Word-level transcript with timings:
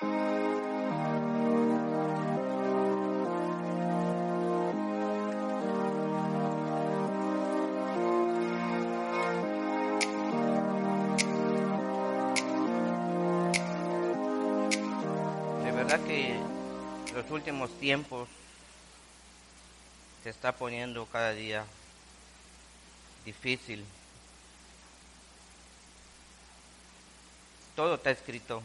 De 0.00 0.06
verdad 15.70 16.00
que 16.06 16.40
los 17.14 17.30
últimos 17.30 17.70
tiempos 17.78 18.26
se 20.22 20.30
está 20.30 20.52
poniendo 20.52 21.04
cada 21.04 21.32
día 21.34 21.66
difícil. 23.26 23.84
Todo 27.76 27.96
está 27.96 28.10
escrito. 28.10 28.62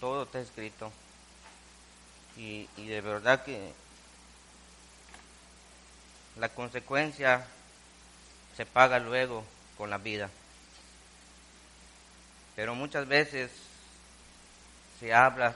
Todo 0.00 0.24
está 0.24 0.40
escrito. 0.40 0.92
Y, 2.36 2.68
y 2.76 2.86
de 2.86 3.00
verdad 3.00 3.44
que 3.44 3.72
la 6.38 6.48
consecuencia 6.50 7.46
se 8.56 8.66
paga 8.66 8.98
luego 8.98 9.44
con 9.76 9.90
la 9.90 9.98
vida. 9.98 10.30
Pero 12.54 12.74
muchas 12.74 13.06
veces 13.06 13.50
se 14.98 15.12
habla 15.12 15.54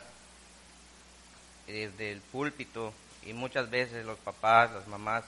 desde 1.66 2.12
el 2.12 2.20
púlpito 2.20 2.93
y 3.24 3.32
muchas 3.32 3.70
veces 3.70 4.04
los 4.04 4.18
papás, 4.18 4.70
las 4.73 4.87
mamás 4.87 5.24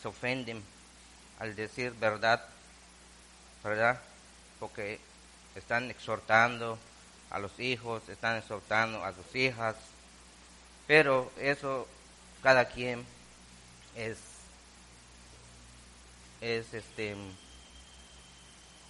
se 0.00 0.08
ofenden 0.08 0.62
al 1.38 1.54
decir 1.56 1.92
verdad, 1.92 2.44
¿verdad? 3.64 4.00
Porque 4.60 5.00
están 5.54 5.90
exhortando 5.90 6.78
a 7.32 7.38
los 7.38 7.58
hijos, 7.58 8.06
están 8.08 8.36
exhortando 8.36 9.02
a 9.02 9.12
sus 9.14 9.34
hijas, 9.34 9.74
pero 10.86 11.32
eso 11.38 11.88
cada 12.42 12.66
quien 12.66 13.04
es, 13.96 14.18
es 16.42 16.74
este, 16.74 17.16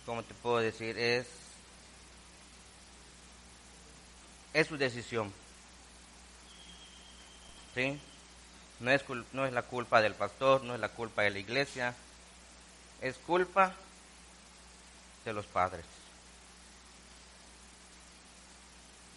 ¿cómo 0.04 0.24
te 0.24 0.34
puedo 0.34 0.58
decir? 0.58 0.98
Es, 0.98 1.26
es 4.52 4.66
su 4.66 4.76
decisión. 4.76 5.32
¿Sí? 7.74 7.98
No 8.80 8.90
es, 8.90 9.04
no 9.32 9.46
es 9.46 9.52
la 9.52 9.62
culpa 9.62 10.02
del 10.02 10.14
pastor, 10.14 10.64
no 10.64 10.74
es 10.74 10.80
la 10.80 10.88
culpa 10.88 11.22
de 11.22 11.30
la 11.30 11.38
iglesia, 11.38 11.94
es 13.00 13.16
culpa 13.18 13.72
de 15.24 15.32
los 15.32 15.46
padres. 15.46 16.01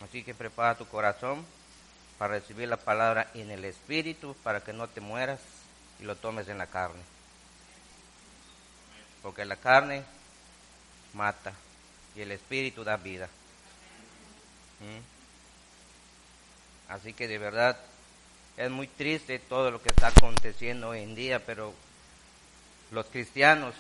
Así 0.02 0.24
que 0.24 0.34
prepara 0.34 0.78
tu 0.78 0.86
corazón 0.88 1.46
para 2.18 2.36
recibir 2.36 2.68
la 2.68 2.78
palabra 2.78 3.30
en 3.34 3.52
el 3.52 3.66
espíritu, 3.66 4.36
para 4.44 4.62
que 4.62 4.74
no 4.74 4.88
te 4.88 5.02
mueras 5.02 5.40
y 6.00 6.04
lo 6.04 6.16
tomes 6.16 6.48
en 6.48 6.58
la 6.58 6.68
carne. 6.68 7.02
Porque 9.22 9.46
la 9.46 9.56
carne 9.56 10.04
mata 11.14 11.54
y 12.16 12.22
el 12.22 12.32
espíritu 12.32 12.84
da 12.84 12.98
vida. 12.98 13.28
¿Mm? 14.80 15.16
Así 16.92 17.14
que 17.14 17.28
de 17.28 17.38
verdad 17.38 17.78
es 18.58 18.70
muy 18.70 18.88
triste 18.88 19.40
todo 19.40 19.72
lo 19.72 19.82
que 19.82 19.90
está 19.90 20.08
aconteciendo 20.08 20.90
hoy 20.90 21.02
en 21.02 21.16
día, 21.16 21.46
pero 21.46 21.74
los 22.92 23.06
cristianos 23.08 23.74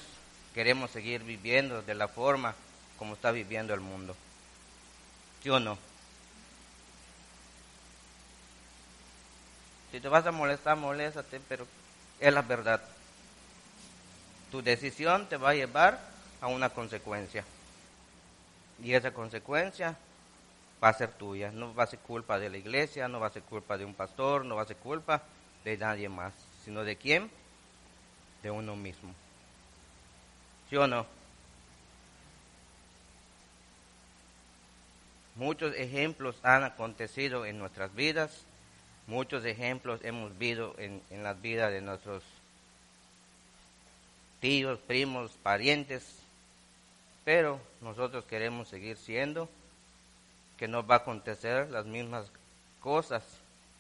queremos 0.54 0.92
seguir 0.92 1.24
viviendo 1.24 1.82
de 1.82 1.96
la 1.96 2.08
forma 2.08 2.56
como 2.98 3.14
está 3.14 3.32
viviendo 3.32 3.74
el 3.74 3.82
mundo. 3.82 4.16
¿Sí 5.44 5.50
o 5.50 5.60
no? 5.60 5.78
Si 9.96 10.02
te 10.02 10.10
vas 10.10 10.28
a 10.28 10.32
molestar, 10.34 10.76
moléstate, 10.76 11.40
pero 11.48 11.66
es 12.20 12.34
la 12.34 12.42
verdad. 12.42 12.82
Tu 14.52 14.62
decisión 14.62 15.26
te 15.30 15.38
va 15.38 15.52
a 15.52 15.54
llevar 15.54 16.02
a 16.42 16.48
una 16.48 16.70
consecuencia. 16.70 17.46
Y 18.84 18.94
esa 18.94 19.14
consecuencia 19.14 19.96
va 20.84 20.90
a 20.90 20.94
ser 20.94 21.14
tuya. 21.14 21.50
No 21.54 21.74
va 21.74 21.84
a 21.84 21.88
ser 21.88 22.00
culpa 22.00 22.38
de 22.38 22.50
la 22.50 22.58
iglesia, 22.58 23.08
no 23.08 23.22
va 23.22 23.28
a 23.28 23.30
ser 23.30 23.44
culpa 23.44 23.78
de 23.78 23.86
un 23.86 23.94
pastor, 23.94 24.44
no 24.44 24.58
va 24.58 24.64
a 24.64 24.68
ser 24.68 24.76
culpa 24.76 25.24
de 25.64 25.78
nadie 25.78 26.10
más. 26.10 26.34
Sino 26.66 26.84
de 26.84 26.98
quién? 26.98 27.32
De 28.44 28.52
uno 28.52 28.76
mismo. 28.76 29.14
¿Sí 30.70 30.76
o 30.76 30.88
no? 30.88 31.06
Muchos 35.36 35.74
ejemplos 35.74 36.36
han 36.44 36.66
acontecido 36.66 37.46
en 37.46 37.60
nuestras 37.60 37.96
vidas, 37.96 38.44
muchos 39.08 39.46
ejemplos 39.46 40.02
hemos 40.04 40.38
visto 40.38 40.76
en, 40.78 41.02
en 41.10 41.24
las 41.24 41.42
vidas 41.42 41.72
de 41.72 41.82
nuestros 41.82 42.24
tíos, 44.40 44.80
primos, 44.80 45.32
parientes, 45.44 46.04
pero 47.24 47.60
nosotros 47.82 48.26
queremos 48.26 48.68
seguir 48.68 48.98
siendo 48.98 49.50
que 50.58 50.68
no 50.68 50.86
va 50.86 50.96
a 50.96 51.00
acontecer 51.00 51.70
las 51.70 51.86
mismas 51.86 52.28
cosas 52.80 53.24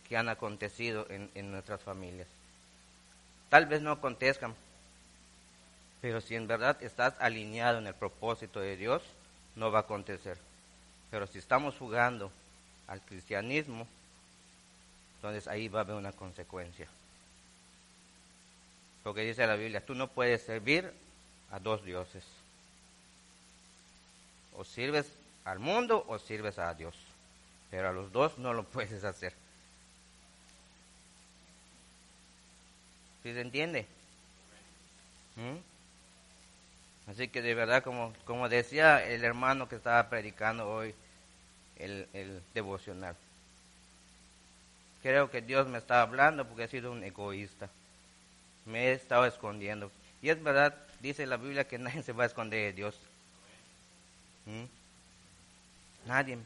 que 0.07 0.17
han 0.17 0.29
acontecido 0.29 1.05
en, 1.09 1.29
en 1.35 1.51
nuestras 1.51 1.81
familias. 1.81 2.27
Tal 3.49 3.65
vez 3.65 3.81
no 3.81 3.91
acontezcan, 3.91 4.55
pero 6.01 6.21
si 6.21 6.35
en 6.35 6.47
verdad 6.47 6.81
estás 6.83 7.13
alineado 7.19 7.77
en 7.77 7.87
el 7.87 7.93
propósito 7.93 8.59
de 8.59 8.77
Dios, 8.77 9.01
no 9.55 9.71
va 9.71 9.79
a 9.79 9.81
acontecer. 9.83 10.37
Pero 11.11 11.27
si 11.27 11.39
estamos 11.39 11.75
jugando 11.77 12.31
al 12.87 13.01
cristianismo, 13.01 13.87
entonces 15.25 15.47
ahí 15.47 15.67
va 15.67 15.79
a 15.79 15.83
haber 15.83 15.95
una 15.95 16.11
consecuencia. 16.11 16.87
Porque 19.03 19.21
dice 19.21 19.47
la 19.47 19.55
Biblia, 19.55 19.83
tú 19.83 19.95
no 19.95 20.07
puedes 20.07 20.43
servir 20.43 20.91
a 21.51 21.59
dos 21.59 21.83
dioses. 21.83 22.23
O 24.55 24.63
sirves 24.63 25.07
al 25.43 25.57
mundo 25.57 26.05
o 26.07 26.19
sirves 26.19 26.59
a 26.59 26.73
Dios. 26.75 26.95
Pero 27.71 27.89
a 27.89 27.91
los 27.91 28.11
dos 28.11 28.37
no 28.37 28.53
lo 28.53 28.63
puedes 28.71 29.03
hacer. 29.03 29.33
¿Sí 33.23 33.33
se 33.33 33.41
entiende? 33.41 33.87
¿Mm? 35.37 37.09
Así 37.09 37.27
que 37.29 37.41
de 37.41 37.55
verdad, 37.55 37.83
como, 37.83 38.13
como 38.25 38.47
decía 38.47 39.03
el 39.03 39.23
hermano 39.23 39.67
que 39.67 39.75
estaba 39.75 40.07
predicando 40.07 40.69
hoy, 40.69 40.93
el, 41.77 42.07
el 42.13 42.41
devocional. 42.53 43.15
Creo 45.05 45.29
que 45.29 45.43
Dios 45.43 45.67
me 45.67 45.77
está 45.77 46.01
hablando 46.01 46.47
porque 46.47 46.63
he 46.63 46.67
sido 46.67 46.91
un 46.91 47.03
egoísta. 47.03 47.69
Me 48.65 48.87
he 48.87 48.93
estado 48.93 49.27
escondiendo. 49.27 49.91
Y 50.19 50.29
es 50.29 50.41
verdad, 50.41 50.75
dice 50.99 51.27
la 51.27 51.37
Biblia 51.37 51.67
que 51.67 51.77
nadie 51.77 52.01
se 52.01 52.11
va 52.11 52.23
a 52.23 52.25
esconder 52.25 52.59
de 52.61 52.73
Dios. 52.73 52.99
¿Mm? 54.47 56.07
Nadie. 56.07 56.39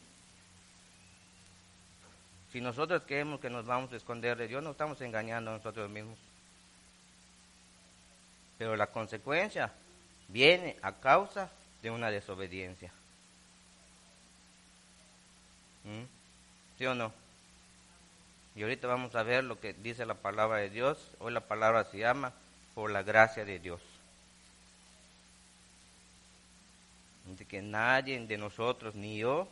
Si 2.51 2.59
nosotros 2.59 3.03
creemos 3.07 3.39
que 3.39 3.49
nos 3.49 3.65
vamos 3.65 3.93
a 3.93 3.95
esconder 3.95 4.37
de 4.37 4.49
Dios, 4.49 4.61
nos 4.61 4.73
estamos 4.73 4.99
engañando 4.99 5.51
a 5.51 5.53
nosotros 5.55 5.89
mismos. 5.89 6.17
Pero 8.57 8.75
la 8.75 8.87
consecuencia 8.87 9.71
viene 10.27 10.75
a 10.81 10.91
causa 10.99 11.49
de 11.81 11.91
una 11.91 12.11
desobediencia. 12.11 12.91
¿Mm? 15.85 16.03
¿Sí 16.77 16.85
o 16.85 16.93
no? 16.93 17.28
Y 18.59 18.61
ahorita 18.61 18.89
vamos 18.89 19.15
a 19.15 19.23
ver 19.23 19.45
lo 19.45 19.57
que 19.61 19.71
dice 19.71 20.05
la 20.05 20.15
palabra 20.15 20.57
de 20.57 20.69
Dios. 20.69 20.97
Hoy 21.19 21.31
la 21.31 21.39
palabra 21.39 21.85
se 21.85 21.99
llama 21.99 22.33
por 22.75 22.91
la 22.91 23.03
gracia 23.03 23.45
de 23.45 23.57
Dios. 23.57 23.79
Dice 27.27 27.45
que 27.45 27.61
nadie 27.61 28.19
de 28.19 28.37
nosotros, 28.37 28.95
ni 28.95 29.17
yo, 29.17 29.47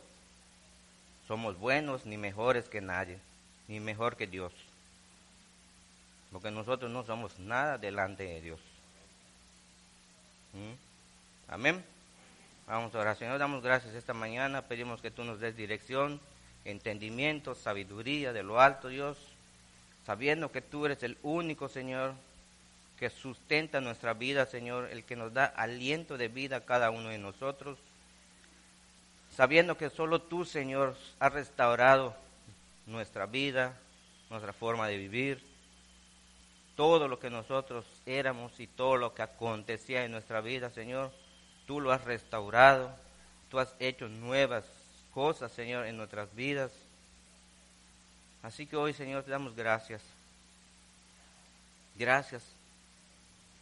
somos 1.26 1.58
buenos 1.58 2.04
ni 2.04 2.18
mejores 2.18 2.68
que 2.68 2.82
nadie, 2.82 3.18
ni 3.66 3.80
mejor 3.80 4.14
que 4.14 4.26
Dios. 4.26 4.52
Porque 6.30 6.50
nosotros 6.50 6.90
no 6.90 7.02
somos 7.02 7.38
nada 7.38 7.78
delante 7.78 8.24
de 8.24 8.42
Dios. 8.42 8.60
¿Mm? 10.52 11.50
Amén. 11.50 11.82
Vamos 12.66 12.94
a 12.94 12.98
orar. 12.98 13.16
Señor, 13.16 13.38
damos 13.38 13.62
gracias 13.62 13.94
esta 13.94 14.12
mañana. 14.12 14.68
Pedimos 14.68 15.00
que 15.00 15.10
tú 15.10 15.24
nos 15.24 15.40
des 15.40 15.56
dirección, 15.56 16.20
entendimiento, 16.70 17.54
sabiduría 17.54 18.32
de 18.32 18.42
lo 18.42 18.60
alto, 18.60 18.88
Dios. 18.88 19.16
Sabiendo 20.04 20.52
que 20.52 20.62
tú 20.62 20.86
eres 20.86 21.02
el 21.02 21.18
único, 21.22 21.68
Señor, 21.68 22.14
que 22.98 23.10
sustenta 23.10 23.80
nuestra 23.80 24.14
vida, 24.14 24.46
Señor, 24.46 24.88
el 24.90 25.04
que 25.04 25.16
nos 25.16 25.32
da 25.32 25.44
aliento 25.44 26.18
de 26.18 26.28
vida 26.28 26.56
a 26.56 26.64
cada 26.64 26.90
uno 26.90 27.08
de 27.08 27.18
nosotros. 27.18 27.78
Sabiendo 29.34 29.76
que 29.76 29.90
solo 29.90 30.22
tú, 30.22 30.44
Señor, 30.44 30.96
has 31.20 31.32
restaurado 31.32 32.14
nuestra 32.86 33.26
vida, 33.26 33.78
nuestra 34.30 34.52
forma 34.52 34.88
de 34.88 34.98
vivir, 34.98 35.42
todo 36.74 37.08
lo 37.08 37.18
que 37.18 37.30
nosotros 37.30 37.84
éramos 38.06 38.58
y 38.60 38.66
todo 38.66 38.96
lo 38.96 39.14
que 39.14 39.22
acontecía 39.22 40.04
en 40.04 40.12
nuestra 40.12 40.40
vida, 40.40 40.70
Señor, 40.70 41.12
tú 41.66 41.80
lo 41.80 41.92
has 41.92 42.04
restaurado, 42.04 42.90
tú 43.50 43.58
has 43.58 43.74
hecho 43.78 44.08
nuevas 44.08 44.64
cosas, 45.14 45.52
Señor, 45.52 45.86
en 45.86 45.96
nuestras 45.96 46.34
vidas. 46.34 46.70
Así 48.42 48.66
que 48.66 48.76
hoy, 48.76 48.92
Señor, 48.92 49.24
te 49.24 49.30
damos 49.30 49.54
gracias. 49.56 50.02
Gracias 51.96 52.42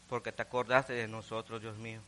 porque 0.08 0.32
te 0.32 0.42
acordaste 0.42 0.92
de 0.92 1.08
nosotros, 1.08 1.60
Dios 1.60 1.76
mío. 1.76 2.00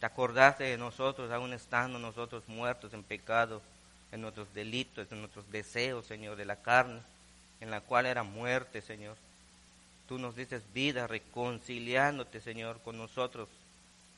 Te 0.00 0.06
acordaste 0.06 0.64
de 0.64 0.78
nosotros, 0.78 1.30
aún 1.30 1.52
estando 1.52 1.98
nosotros 1.98 2.42
muertos 2.48 2.92
en 2.92 3.02
pecado, 3.02 3.62
en 4.10 4.20
nuestros 4.20 4.52
delitos, 4.54 5.10
en 5.10 5.20
nuestros 5.20 5.50
deseos, 5.50 6.06
Señor, 6.06 6.36
de 6.36 6.44
la 6.44 6.56
carne, 6.56 7.00
en 7.60 7.70
la 7.70 7.80
cual 7.80 8.06
era 8.06 8.22
muerte, 8.22 8.82
Señor. 8.82 9.16
Tú 10.08 10.18
nos 10.18 10.34
dices 10.34 10.62
vida, 10.74 11.06
reconciliándote, 11.06 12.40
Señor, 12.40 12.80
con 12.80 12.98
nosotros, 12.98 13.48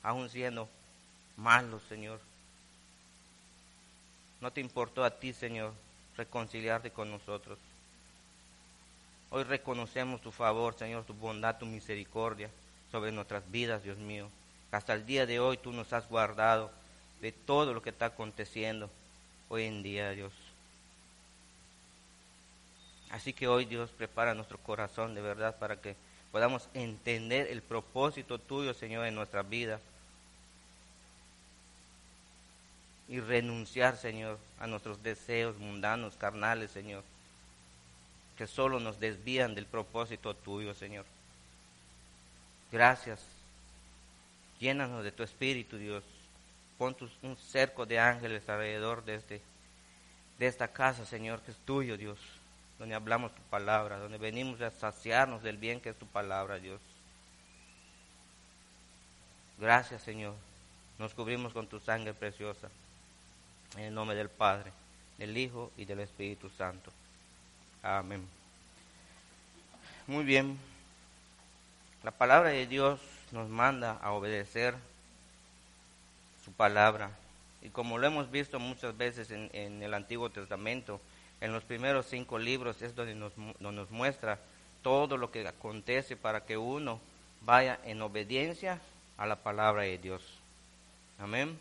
aún 0.03 0.31
siendo 0.31 0.69
malos, 1.37 1.83
Señor. 1.89 2.21
No 4.41 4.53
te 4.53 4.61
importó 4.61 5.05
a 5.05 5.19
ti, 5.19 5.33
Señor, 5.33 5.73
reconciliarte 6.17 6.91
con 6.91 7.11
nosotros. 7.11 7.59
Hoy 9.31 9.43
reconocemos 9.45 10.21
tu 10.21 10.31
favor, 10.31 10.77
Señor, 10.79 11.05
tu 11.05 11.15
bondad, 11.15 11.59
tu 11.59 11.67
misericordia 11.67 12.51
sobre 12.93 13.11
nuestras 13.11 13.51
vidas, 13.51 13.83
Dios 13.83 13.99
mío. 13.99 14.29
Hasta 14.71 14.95
el 14.95 15.07
día 15.07 15.27
de 15.27 15.41
hoy 15.41 15.57
tú 15.57 15.73
nos 15.73 15.93
has 15.93 16.09
guardado 16.09 16.71
de 17.21 17.33
todo 17.33 17.73
lo 17.73 17.83
que 17.83 17.91
está 17.91 18.07
aconteciendo 18.07 18.91
hoy 19.49 19.65
en 19.65 19.83
día, 19.83 20.11
Dios. 20.11 20.33
Así 23.11 23.33
que 23.33 23.47
hoy 23.47 23.65
Dios 23.65 23.91
prepara 23.91 24.35
nuestro 24.35 24.59
corazón 24.59 25.15
de 25.15 25.23
verdad 25.23 25.57
para 25.59 25.81
que 25.81 25.97
podamos 26.33 26.69
entender 26.75 27.47
el 27.49 27.63
propósito 27.63 28.39
tuyo, 28.39 28.75
Señor, 28.75 29.07
en 29.07 29.15
nuestra 29.15 29.43
vida. 29.43 29.81
Y 33.09 33.21
renunciar, 33.21 33.97
Señor, 33.97 34.39
a 34.59 34.67
nuestros 34.67 35.03
deseos 35.03 35.59
mundanos, 35.59 36.17
carnales, 36.17 36.71
Señor, 36.71 37.05
que 38.39 38.47
solo 38.47 38.81
nos 38.81 38.99
desvían 38.99 39.55
del 39.55 39.67
propósito 39.67 40.35
tuyo, 40.35 40.75
Señor. 40.75 41.05
Gracias. 42.73 43.21
Llénanos 44.59 45.05
de 45.05 45.13
tu 45.13 45.23
espíritu, 45.23 45.77
Dios. 45.77 46.03
Pon 46.79 46.97
un 47.23 47.37
cerco 47.37 47.87
de 47.87 47.99
ángeles 47.99 48.49
alrededor 48.49 49.05
de, 49.05 49.17
este, 49.17 49.43
de 50.39 50.47
esta 50.47 50.69
casa, 50.69 51.05
Señor, 51.05 51.41
que 51.43 51.51
es 51.51 51.59
tuyo, 51.59 51.97
Dios 51.97 52.19
donde 52.79 52.95
hablamos 52.95 53.35
tu 53.35 53.43
palabra, 53.43 53.99
donde 53.99 54.19
venimos 54.19 54.61
a 54.61 54.71
saciarnos 54.71 55.43
del 55.43 55.57
bien 55.57 55.81
que 55.81 55.91
es 55.91 55.97
tu 55.97 56.07
palabra, 56.07 56.59
Dios. 56.59 56.81
Gracias, 59.59 60.03
Señor. 60.03 60.35
Nos 60.99 61.15
cubrimos 61.15 61.53
con 61.53 61.67
tu 61.67 61.79
sangre 61.79 62.15
preciosa. 62.15 62.69
En 63.77 63.85
el 63.85 63.95
nombre 63.95 64.17
del 64.17 64.29
Padre, 64.29 64.73
del 65.19 65.37
Hijo 65.37 65.73
y 65.77 65.85
del 65.85 66.01
Espíritu 66.01 66.49
Santo. 66.51 66.91
Amén. 67.83 68.27
Muy 70.07 70.25
bien. 70.25 70.59
La 72.03 72.11
palabra 72.11 72.51
de 72.51 72.67
Dios 72.67 73.01
nos 73.33 73.49
manda 73.49 73.99
a 74.03 74.13
obedecer 74.13 74.75
su 76.45 76.53
palabra. 76.53 77.11
Y 77.63 77.71
como 77.71 77.99
lo 77.99 78.07
hemos 78.07 78.31
visto 78.31 78.61
muchas 78.61 78.97
veces 78.97 79.31
en, 79.31 79.51
en 79.53 79.83
el 79.83 79.95
Antiguo 79.95 80.31
Testamento, 80.31 81.01
en 81.41 81.53
los 81.53 81.65
primeros 81.65 82.07
cinco 82.07 82.39
libros 82.39 82.81
es 82.83 82.95
donde 82.95 83.15
nos, 83.15 83.33
nos 83.61 83.91
muestra 83.91 84.39
todo 84.83 85.17
lo 85.17 85.31
que 85.31 85.47
acontece 85.47 86.17
para 86.17 86.45
que 86.45 86.57
uno 86.57 87.01
vaya 87.41 87.79
en 87.85 88.03
obediencia 88.03 88.81
a 89.17 89.27
la 89.27 89.37
palabra 89.37 89.83
de 89.83 89.99
Dios. 89.99 90.23
Amén. 91.19 91.59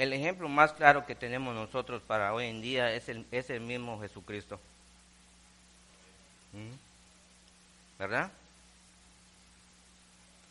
El 0.00 0.14
ejemplo 0.14 0.48
más 0.48 0.72
claro 0.72 1.04
que 1.04 1.14
tenemos 1.14 1.54
nosotros 1.54 2.00
para 2.00 2.32
hoy 2.32 2.46
en 2.46 2.62
día 2.62 2.90
es 2.94 3.10
el, 3.10 3.26
es 3.30 3.50
el 3.50 3.60
mismo 3.60 4.00
Jesucristo. 4.00 4.58
¿Mm? 6.54 7.98
¿Verdad? 7.98 8.32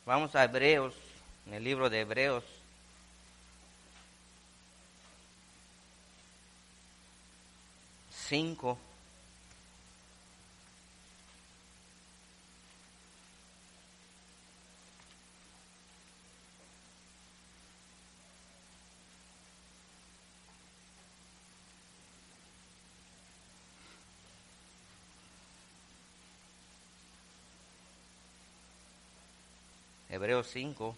Vamos 0.06 0.36
a 0.36 0.44
Hebreos, 0.44 0.94
en 1.48 1.56
el 1.56 1.64
libro 1.64 1.90
de 1.90 2.02
Hebreos, 2.02 2.44
5. 8.28 8.78
Hebreos 30.20 30.48
5. 30.52 30.94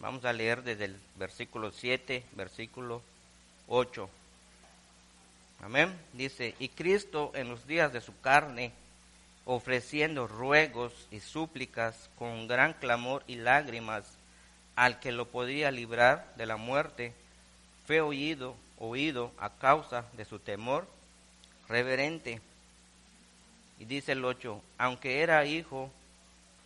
Vamos 0.00 0.22
a 0.26 0.34
leer 0.34 0.62
desde 0.62 0.84
el 0.84 1.00
versículo 1.16 1.70
7, 1.70 2.22
versículo 2.32 3.00
8. 3.68 4.10
Amén. 5.62 5.98
Dice, 6.12 6.54
y 6.58 6.68
Cristo 6.68 7.32
en 7.34 7.48
los 7.48 7.66
días 7.66 7.94
de 7.94 8.02
su 8.02 8.20
carne, 8.20 8.72
ofreciendo 9.46 10.26
ruegos 10.26 10.92
y 11.10 11.20
súplicas 11.20 12.10
con 12.18 12.46
gran 12.46 12.74
clamor 12.74 13.24
y 13.26 13.36
lágrimas 13.36 14.04
al 14.74 15.00
que 15.00 15.12
lo 15.12 15.28
podía 15.28 15.70
librar 15.70 16.30
de 16.36 16.44
la 16.44 16.58
muerte, 16.58 17.14
fue 17.86 18.02
oído, 18.02 18.54
oído 18.78 19.32
a 19.38 19.48
causa 19.48 20.04
de 20.12 20.26
su 20.26 20.38
temor 20.38 20.94
reverente. 21.68 22.40
Y 23.78 23.84
dice 23.84 24.12
el 24.12 24.24
8, 24.24 24.60
aunque 24.78 25.20
era 25.20 25.44
hijo, 25.44 25.90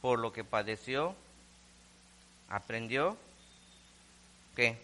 por 0.01 0.19
lo 0.19 0.33
que 0.33 0.45
padeció, 0.45 1.15
aprendió 2.49 3.17
¿Qué? 4.57 4.77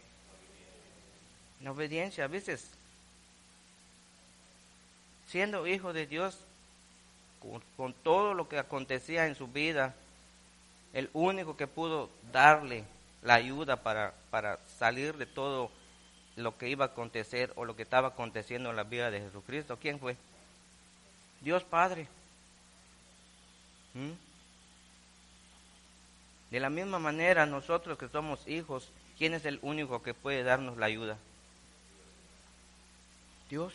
La 1.62 1.72
obediencia. 1.72 2.24
A 2.24 2.28
veces, 2.28 2.68
siendo 5.28 5.66
hijo 5.66 5.92
de 5.92 6.06
Dios, 6.06 6.38
con, 7.76 7.92
todo 7.92 8.34
lo 8.34 8.48
que 8.48 8.58
acontecía 8.58 9.26
en 9.26 9.34
su 9.34 9.48
vida, 9.48 9.94
el 10.92 11.10
único 11.12 11.56
que 11.56 11.66
pudo 11.66 12.11
darle 12.32 12.85
la 13.23 13.35
ayuda 13.35 13.76
para, 13.76 14.14
para 14.30 14.58
salir 14.78 15.16
de 15.16 15.26
todo 15.26 15.70
lo 16.37 16.57
que 16.57 16.69
iba 16.69 16.85
a 16.85 16.88
acontecer 16.88 17.52
o 17.57 17.64
lo 17.64 17.76
que 17.76 17.83
estaba 17.83 18.09
aconteciendo 18.09 18.71
en 18.71 18.76
la 18.76 18.85
vida 18.85 19.11
de 19.11 19.21
Jesucristo, 19.21 19.78
¿quién 19.81 19.99
fue? 19.99 20.16
Dios 21.40 21.64
Padre. 21.64 22.07
¿Mm? 23.95 24.12
De 26.50 26.61
la 26.61 26.71
misma 26.71 26.99
manera, 26.99 27.47
nosotros 27.47 27.99
que 27.99 28.09
somos 28.09 28.47
hijos, 28.47 28.90
¿Quién 29.19 29.33
es 29.33 29.47
el 29.47 29.59
único 29.62 30.02
que 30.02 30.14
puede 30.14 30.43
darnos 30.43 30.76
la 30.76 30.87
ayuda? 30.87 31.16
Dios. 33.49 33.73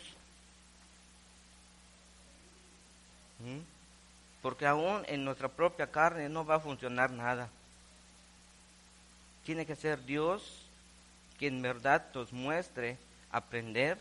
¿Mm? 3.40 3.58
Porque 4.40 4.66
aún 4.66 5.02
en 5.08 5.24
nuestra 5.24 5.48
propia 5.48 5.90
carne 5.90 6.28
no 6.28 6.44
va 6.44 6.56
a 6.56 6.60
funcionar 6.60 7.10
nada. 7.10 7.48
Tiene 9.44 9.66
que 9.66 9.74
ser 9.74 10.04
Dios 10.04 10.61
quien 11.42 11.56
en 11.56 11.62
verdad 11.62 12.06
nos 12.14 12.32
muestre 12.32 12.96
aprender 13.32 13.98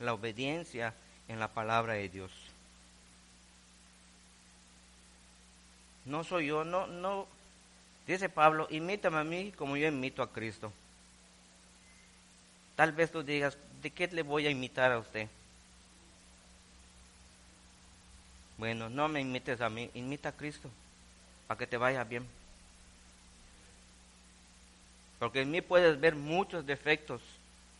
la 0.00 0.12
obediencia 0.12 0.92
en 1.28 1.38
la 1.38 1.46
palabra 1.46 1.92
de 1.92 2.08
Dios. 2.08 2.32
No 6.04 6.24
soy 6.24 6.46
yo, 6.46 6.64
no, 6.64 6.88
no, 6.88 7.28
Dice 8.08 8.28
Pablo, 8.28 8.66
imítame 8.70 9.18
a 9.18 9.22
mí 9.22 9.52
como 9.52 9.76
yo 9.76 9.86
imito 9.86 10.20
a 10.20 10.32
Cristo. 10.32 10.72
Tal 12.74 12.90
vez 12.90 13.12
tú 13.12 13.22
digas, 13.22 13.56
¿de 13.80 13.92
qué 13.92 14.08
le 14.08 14.24
voy 14.24 14.48
a 14.48 14.50
imitar 14.50 14.90
a 14.90 14.98
usted? 14.98 15.28
Bueno, 18.58 18.90
no 18.90 19.06
me 19.06 19.20
imites 19.20 19.60
a 19.60 19.70
mí, 19.70 19.88
imita 19.94 20.30
a 20.30 20.36
Cristo, 20.36 20.68
para 21.46 21.56
que 21.56 21.68
te 21.68 21.76
vaya 21.76 22.02
bien. 22.02 22.26
Porque 25.20 25.42
en 25.42 25.50
mí 25.50 25.60
puedes 25.60 26.00
ver 26.00 26.16
muchos 26.16 26.66
defectos, 26.66 27.20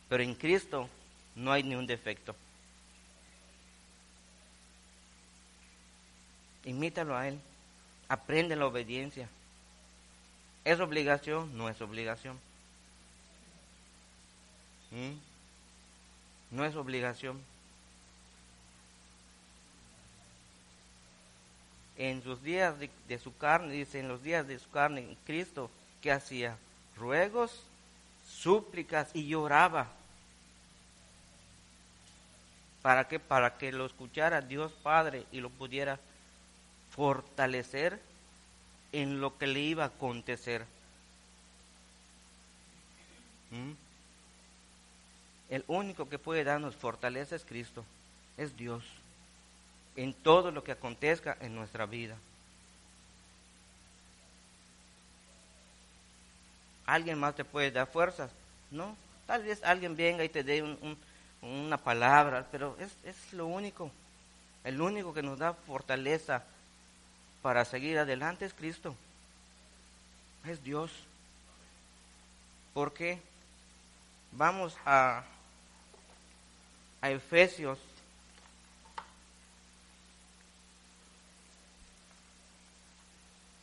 pero 0.09 0.23
en 0.23 0.35
Cristo 0.35 0.88
no 1.35 1.50
hay 1.50 1.64
ni 1.64 1.75
un 1.75 1.87
defecto. 1.87 2.37
Imítalo 6.64 7.16
a 7.16 7.26
Él, 7.26 7.40
aprende 8.09 8.54
la 8.54 8.66
obediencia. 8.66 9.28
¿Es 10.64 10.78
obligación? 10.78 11.56
No 11.56 11.70
es 11.70 11.80
obligación. 11.80 12.38
¿Mm? 14.92 16.54
No 16.54 16.64
es 16.64 16.76
obligación. 16.76 17.40
en 22.00 22.23
sus 22.23 22.42
días 22.42 22.78
de, 22.78 22.88
de 23.09 23.18
su 23.18 23.37
carne, 23.37 23.75
dice, 23.75 24.00
en 24.00 24.09
los 24.09 24.23
días 24.23 24.49
de 24.49 24.59
su 24.59 24.70
carne, 24.70 25.18
Cristo, 25.26 25.70
¿qué 26.00 26.11
hacía? 26.11 26.56
Ruegos, 26.97 27.62
súplicas 28.26 29.11
y 29.14 29.26
lloraba. 29.26 29.88
¿Para 32.82 33.09
qué? 33.09 33.18
Para 33.18 33.59
que 33.59 33.73
lo 33.73 33.87
escuchara 33.87 34.40
Dios 34.40 34.73
Padre 34.82 35.26
y 35.32 35.40
lo 35.40 35.50
pudiera 35.50 35.99
fortalecer 36.94 38.00
en 38.92 39.20
lo 39.20 39.37
que 39.38 39.47
le 39.47 39.61
iba 39.61 39.85
a 39.85 39.88
acontecer. 39.88 40.64
¿Mm? 43.50 43.73
El 45.50 45.64
único 45.66 46.09
que 46.09 46.18
puede 46.18 46.44
darnos 46.44 46.76
fortaleza 46.76 47.37
es 47.37 47.44
Cristo, 47.44 47.85
es 48.37 48.56
Dios, 48.56 48.85
en 49.97 50.14
todo 50.14 50.52
lo 50.52 50.62
que 50.62 50.73
acontezca 50.73 51.37
en 51.40 51.54
nuestra 51.54 51.87
vida. 51.87 52.16
¿Alguien 56.90 57.20
más 57.20 57.37
te 57.37 57.44
puede 57.44 57.70
dar 57.70 57.87
fuerzas? 57.87 58.32
No, 58.73 58.97
tal 59.25 59.44
vez 59.44 59.62
alguien 59.62 59.94
venga 59.94 60.25
y 60.25 60.28
te 60.28 60.42
dé 60.42 60.76
una 61.40 61.76
palabra, 61.76 62.49
pero 62.50 62.76
es, 62.80 62.90
es 63.04 63.32
lo 63.32 63.47
único. 63.47 63.92
El 64.64 64.80
único 64.80 65.14
que 65.14 65.23
nos 65.23 65.38
da 65.38 65.54
fortaleza 65.54 66.42
para 67.42 67.64
seguir 67.64 67.97
adelante 67.97 68.44
es 68.44 68.52
Cristo. 68.52 68.97
Es 70.44 70.64
Dios. 70.64 70.90
¿Por 72.75 72.92
qué? 72.92 73.20
Vamos 74.32 74.76
a, 74.85 75.23
a 77.00 77.11
Efesios. 77.11 77.78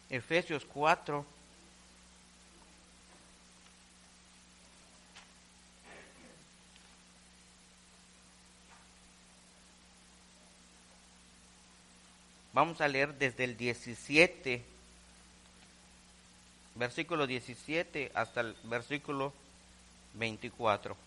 Efesios 0.09 0.63
4. 0.63 1.36
Vamos 12.57 12.81
a 12.81 12.87
leer 12.87 13.13
desde 13.13 13.43
el 13.43 13.55
17, 13.55 14.63
versículo 16.73 17.27
17 17.27 18.11
hasta 18.15 18.41
el 18.41 18.55
versículo 18.63 19.31
24, 20.15 20.97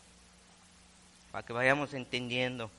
para 1.32 1.44
que 1.44 1.52
vayamos 1.52 1.92
entendiendo. 1.92 2.70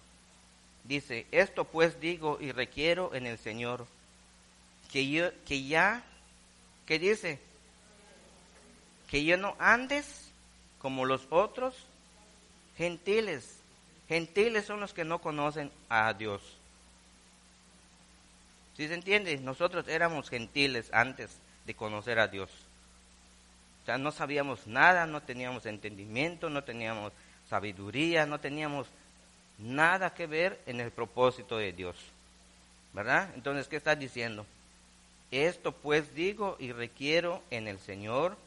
Dice, 0.85 1.27
esto 1.31 1.65
pues 1.65 1.99
digo 1.99 2.37
y 2.39 2.53
requiero 2.53 3.13
en 3.13 3.27
el 3.27 3.37
Señor, 3.37 3.85
que, 4.89 5.05
yo, 5.09 5.31
que 5.45 5.67
ya, 5.67 6.05
¿qué 6.85 6.97
dice? 6.97 7.39
Que 9.09 9.25
yo 9.25 9.35
no 9.35 9.53
andes 9.59 10.29
como 10.79 11.03
los 11.03 11.27
otros 11.29 11.75
gentiles. 12.77 13.53
Gentiles 14.07 14.63
son 14.63 14.79
los 14.79 14.93
que 14.93 15.03
no 15.03 15.19
conocen 15.19 15.69
a 15.89 16.13
Dios. 16.13 16.60
¿Sí 18.75 18.87
se 18.87 18.93
entiende? 18.93 19.37
Nosotros 19.37 19.87
éramos 19.87 20.29
gentiles 20.29 20.89
antes 20.93 21.29
de 21.65 21.73
conocer 21.75 22.19
a 22.19 22.27
Dios. 22.27 22.49
O 23.83 23.85
sea, 23.85 23.97
no 23.97 24.11
sabíamos 24.11 24.67
nada, 24.67 25.05
no 25.05 25.21
teníamos 25.21 25.65
entendimiento, 25.65 26.49
no 26.49 26.63
teníamos 26.63 27.11
sabiduría, 27.49 28.25
no 28.25 28.39
teníamos 28.39 28.87
nada 29.57 30.13
que 30.13 30.27
ver 30.27 30.59
en 30.65 30.79
el 30.79 30.91
propósito 30.91 31.57
de 31.57 31.73
Dios. 31.73 31.95
¿Verdad? 32.93 33.29
Entonces, 33.35 33.67
¿qué 33.67 33.77
está 33.77 33.95
diciendo? 33.95 34.45
Esto 35.31 35.71
pues 35.71 36.13
digo 36.13 36.57
y 36.59 36.73
requiero 36.73 37.41
en 37.49 37.67
el 37.67 37.79
Señor 37.79 38.37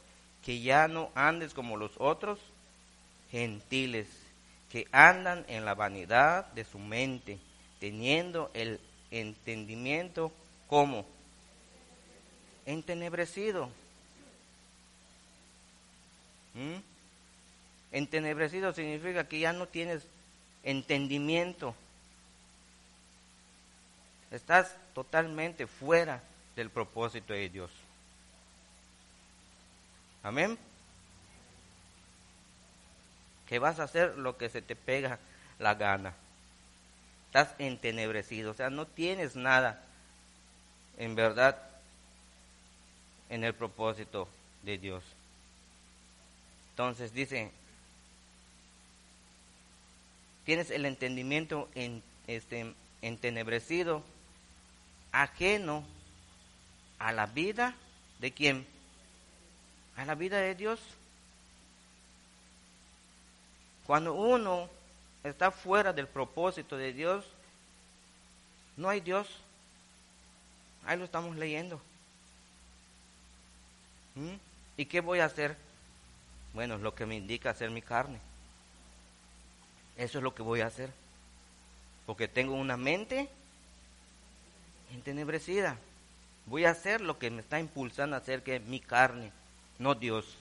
que 0.45 0.61
ya 0.61 0.87
no 0.87 1.11
andes 1.15 1.55
como 1.55 1.79
los 1.79 1.93
otros 1.99 2.39
gentiles, 3.31 4.07
que 4.71 4.87
andan 4.93 5.45
en 5.49 5.65
la 5.65 5.75
vanidad 5.75 6.47
de 6.53 6.65
su 6.65 6.79
mente, 6.79 7.39
teniendo 7.81 8.51
el 8.53 8.79
entendimiento 9.21 10.33
como 10.69 11.07
entenebrecido. 12.67 13.69
¿Mm? 16.55 16.77
Entenebrecido 17.93 18.73
significa 18.73 19.29
que 19.29 19.39
ya 19.39 19.53
no 19.53 19.69
tienes 19.69 20.03
entendimiento. 20.65 21.75
Estás 24.33 24.75
totalmente 24.95 25.69
fuera 25.69 26.21
del 26.57 26.71
propósito 26.71 27.33
de 27.33 27.49
Dios. 27.49 27.71
Amén. 30.25 30.59
Que 33.49 33.61
vas 33.61 33.79
a 33.79 33.85
hacer 33.85 34.17
lo 34.19 34.37
que 34.37 34.49
se 34.49 34.61
te 34.61 34.75
pega 34.75 35.21
la 35.61 35.75
gana 35.75 36.15
estás 37.35 37.53
entenebrecido, 37.59 38.53
o 38.53 38.55
sea, 38.55 38.71
no 38.71 38.87
tienes 38.87 39.35
nada 39.35 39.83
en 40.99 41.17
verdad 41.17 41.61
en 43.29 43.43
el 43.43 43.53
propósito 43.53 44.29
de 44.63 44.79
Dios. 44.79 45.03
Entonces 46.71 47.13
dice, 47.13 47.51
tienes 50.45 50.71
el 50.71 50.87
entendimiento 50.87 51.69
en, 51.75 52.05
este, 52.29 52.73
entenebrecido, 53.03 54.05
ajeno 55.11 55.83
a 57.01 57.11
la 57.11 57.27
vida 57.27 57.75
de 58.21 58.31
quién? 58.31 58.65
A 59.97 60.05
la 60.05 60.15
vida 60.15 60.39
de 60.39 60.55
Dios. 60.55 60.79
Cuando 63.89 64.15
uno 64.15 64.71
está 65.25 65.51
fuera 65.51 65.93
del 65.93 66.07
propósito 66.07 66.77
de 66.77 66.93
Dios, 66.93 67.25
no 68.77 68.89
hay 68.89 69.01
Dios. 69.01 69.29
Ahí 70.85 70.99
lo 70.99 71.05
estamos 71.05 71.37
leyendo. 71.37 71.81
¿Mm? 74.15 74.35
¿Y 74.77 74.85
qué 74.87 75.01
voy 75.01 75.21
a 75.21 75.25
hacer? 75.25 75.57
Bueno, 76.53 76.79
lo 76.79 76.95
que 76.95 77.07
me 77.07 77.17
indica 77.17 77.51
hacer 77.51 77.71
mi 77.71 77.83
carne. 77.83 78.19
Eso 79.97 80.19
es 80.19 80.25
lo 80.25 80.35
que 80.35 80.43
voy 80.43 80.61
a 80.61 80.67
hacer. 80.67 80.91
Porque 82.07 82.29
tengo 82.29 82.55
una 82.55 82.77
mente 82.77 83.29
entenebrecida. 84.93 85.79
Voy 86.47 86.67
a 86.67 86.71
hacer 86.71 87.01
lo 87.01 87.19
que 87.19 87.31
me 87.31 87.41
está 87.41 87.59
impulsando 87.59 88.15
a 88.15 88.19
hacer, 88.19 88.43
que 88.43 88.57
es 88.57 88.63
mi 88.63 88.81
carne, 88.81 89.33
no 89.79 89.95
Dios. 89.95 90.37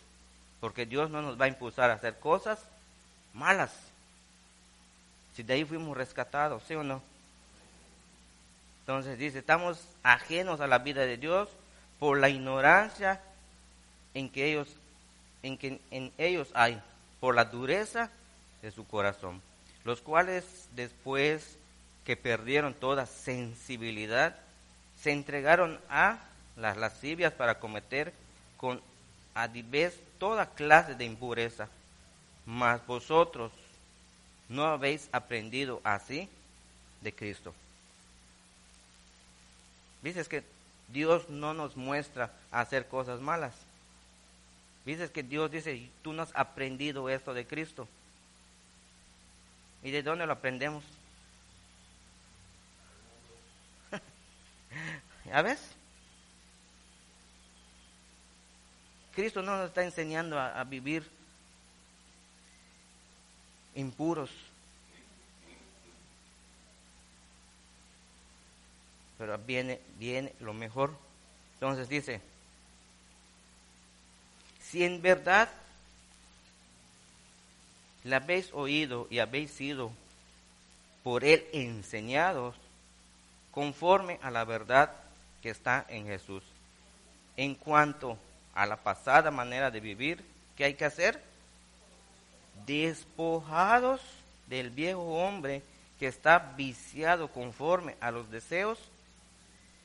Porque 0.59 0.85
Dios 0.85 1.09
no 1.09 1.21
nos 1.21 1.39
va 1.39 1.45
a 1.45 1.49
impulsar 1.49 1.89
a 1.89 1.93
hacer 1.93 2.19
cosas 2.19 2.59
malas. 3.33 3.71
Si 5.35 5.43
de 5.43 5.53
ahí 5.53 5.65
fuimos 5.65 5.97
rescatados, 5.97 6.63
¿sí 6.67 6.75
o 6.75 6.83
no? 6.83 7.01
Entonces 8.81 9.17
dice, 9.17 9.39
estamos 9.39 9.79
ajenos 10.03 10.59
a 10.59 10.67
la 10.67 10.79
vida 10.79 11.01
de 11.01 11.17
Dios 11.17 11.49
por 11.99 12.19
la 12.19 12.29
ignorancia 12.29 13.21
en 14.13 14.29
que 14.29 14.51
ellos, 14.51 14.67
en 15.41 15.57
que 15.57 15.79
en 15.89 16.11
ellos 16.17 16.49
hay, 16.53 16.81
por 17.19 17.33
la 17.35 17.45
dureza 17.45 18.11
de 18.61 18.71
su 18.71 18.85
corazón, 18.85 19.41
los 19.85 20.01
cuales 20.01 20.67
después 20.75 21.57
que 22.05 22.17
perdieron 22.17 22.73
toda 22.73 23.05
sensibilidad, 23.05 24.35
se 25.01 25.11
entregaron 25.11 25.79
a 25.89 26.19
las 26.57 26.77
lascivias 26.77 27.33
para 27.33 27.59
cometer 27.59 28.13
con 28.57 28.81
adivez 29.33 29.99
toda 30.17 30.47
clase 30.47 30.95
de 30.95 31.05
impureza. 31.05 31.69
Mas 32.45 32.85
vosotros 32.85 33.51
¿No 34.49 34.65
habéis 34.65 35.09
aprendido 35.11 35.81
así 35.83 36.29
de 37.01 37.13
Cristo? 37.13 37.53
Dices 40.01 40.27
que 40.27 40.43
Dios 40.89 41.29
no 41.29 41.53
nos 41.53 41.77
muestra 41.77 42.31
hacer 42.51 42.87
cosas 42.87 43.21
malas. 43.21 43.53
Dices 44.85 45.09
que 45.09 45.23
Dios 45.23 45.49
dice, 45.49 45.89
tú 46.01 46.11
no 46.11 46.23
has 46.23 46.35
aprendido 46.35 47.09
esto 47.09 47.33
de 47.33 47.47
Cristo. 47.47 47.87
¿Y 49.81 49.91
de 49.91 50.03
dónde 50.03 50.25
lo 50.25 50.33
aprendemos? 50.33 50.83
¿Ya 55.25 55.41
ves? 55.41 55.61
Cristo 59.15 59.41
no 59.41 59.57
nos 59.57 59.67
está 59.67 59.83
enseñando 59.83 60.37
a, 60.37 60.59
a 60.59 60.63
vivir 60.65 61.09
impuros. 63.75 64.29
Pero 69.17 69.37
viene, 69.39 69.79
viene 69.97 70.33
lo 70.39 70.53
mejor. 70.53 70.95
Entonces 71.55 71.87
dice, 71.87 72.21
si 74.61 74.83
en 74.83 75.01
verdad 75.01 75.49
la 78.03 78.17
habéis 78.17 78.51
oído 78.53 79.07
y 79.09 79.19
habéis 79.19 79.51
sido 79.51 79.91
por 81.03 81.23
él 81.23 81.45
enseñados 81.53 82.55
conforme 83.51 84.19
a 84.21 84.31
la 84.31 84.45
verdad 84.45 84.91
que 85.41 85.49
está 85.49 85.85
en 85.89 86.07
Jesús. 86.07 86.43
En 87.37 87.55
cuanto 87.55 88.17
a 88.55 88.65
la 88.65 88.77
pasada 88.77 89.31
manera 89.31 89.71
de 89.71 89.79
vivir, 89.79 90.23
¿qué 90.55 90.65
hay 90.65 90.73
que 90.73 90.85
hacer? 90.85 91.21
Despojados 92.65 94.01
del 94.47 94.69
viejo 94.69 95.01
hombre 95.01 95.63
que 95.99 96.07
está 96.07 96.39
viciado 96.57 97.29
conforme 97.29 97.95
a 98.01 98.11
los 98.11 98.29
deseos 98.29 98.79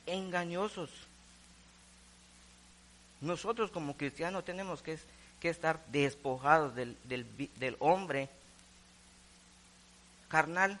engañosos. 0.05 0.89
Nosotros 3.21 3.71
como 3.71 3.97
cristianos 3.97 4.45
tenemos 4.45 4.81
que, 4.81 4.97
que 5.39 5.49
estar 5.49 5.85
despojados 5.87 6.75
del, 6.75 6.97
del, 7.05 7.75
hombre 7.79 8.29
carnal. 10.29 10.79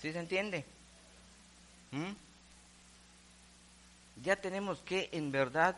¿Sí 0.00 0.12
se 0.12 0.18
entiende? 0.18 0.64
¿Mm? 1.92 2.12
Ya 4.22 4.36
tenemos 4.36 4.78
que, 4.82 5.08
en 5.12 5.32
verdad, 5.32 5.76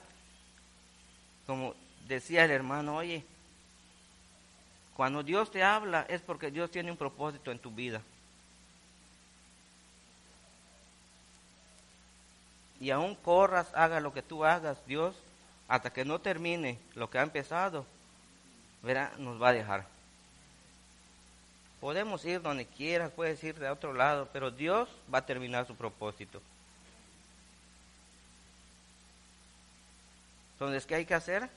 como 1.47 1.75
decía 2.07 2.45
el 2.45 2.51
hermano, 2.51 2.97
oye, 2.97 3.25
cuando 4.97 5.23
Dios 5.23 5.51
te 5.51 5.63
habla 5.63 6.07
es 6.09 6.21
porque 6.21 6.51
Dios 6.51 6.71
tiene 6.71 6.91
un 6.91 6.97
propósito 6.97 7.51
en 7.51 7.59
tu 7.59 7.71
vida. 7.71 8.01
Y 12.81 12.91
aún 12.91 13.15
corras, 13.15 13.69
haga 13.75 14.01
lo 14.01 14.13
que 14.13 14.23
tú 14.23 14.45
hagas, 14.45 14.77
Dios, 14.87 15.15
hasta 15.69 15.91
que 15.91 16.05
no 16.05 16.21
termine 16.21 16.79
lo 16.95 17.09
que 17.09 17.19
ha 17.19 17.23
empezado, 17.23 17.87
verá, 18.83 19.13
nos 19.19 19.41
va 19.41 19.49
a 19.49 19.53
dejar. 19.55 19.87
Podemos 21.81 22.25
ir 22.25 22.43
donde 22.43 22.67
quieras, 22.67 23.11
puedes 23.11 23.43
ir 23.43 23.59
de 23.59 23.71
otro 23.71 23.95
lado, 23.95 24.29
pero 24.33 24.51
Dios 24.51 24.89
va 25.13 25.19
a 25.19 25.27
terminar 25.27 25.67
su 25.67 25.75
propósito. 25.75 26.43
Entonces, 30.55 30.87
¿qué 30.87 30.95
hay 30.97 31.05
que 31.05 31.15
hacer? 31.15 31.49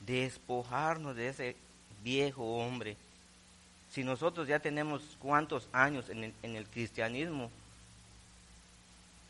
Despojarnos 0.00 1.16
de 1.16 1.28
ese 1.28 1.56
viejo 2.02 2.44
hombre. 2.56 2.96
Si 3.90 4.04
nosotros 4.04 4.48
ya 4.48 4.58
tenemos 4.58 5.02
cuántos 5.18 5.68
años 5.72 6.08
en 6.08 6.24
el, 6.24 6.34
en 6.42 6.56
el 6.56 6.66
cristianismo, 6.66 7.50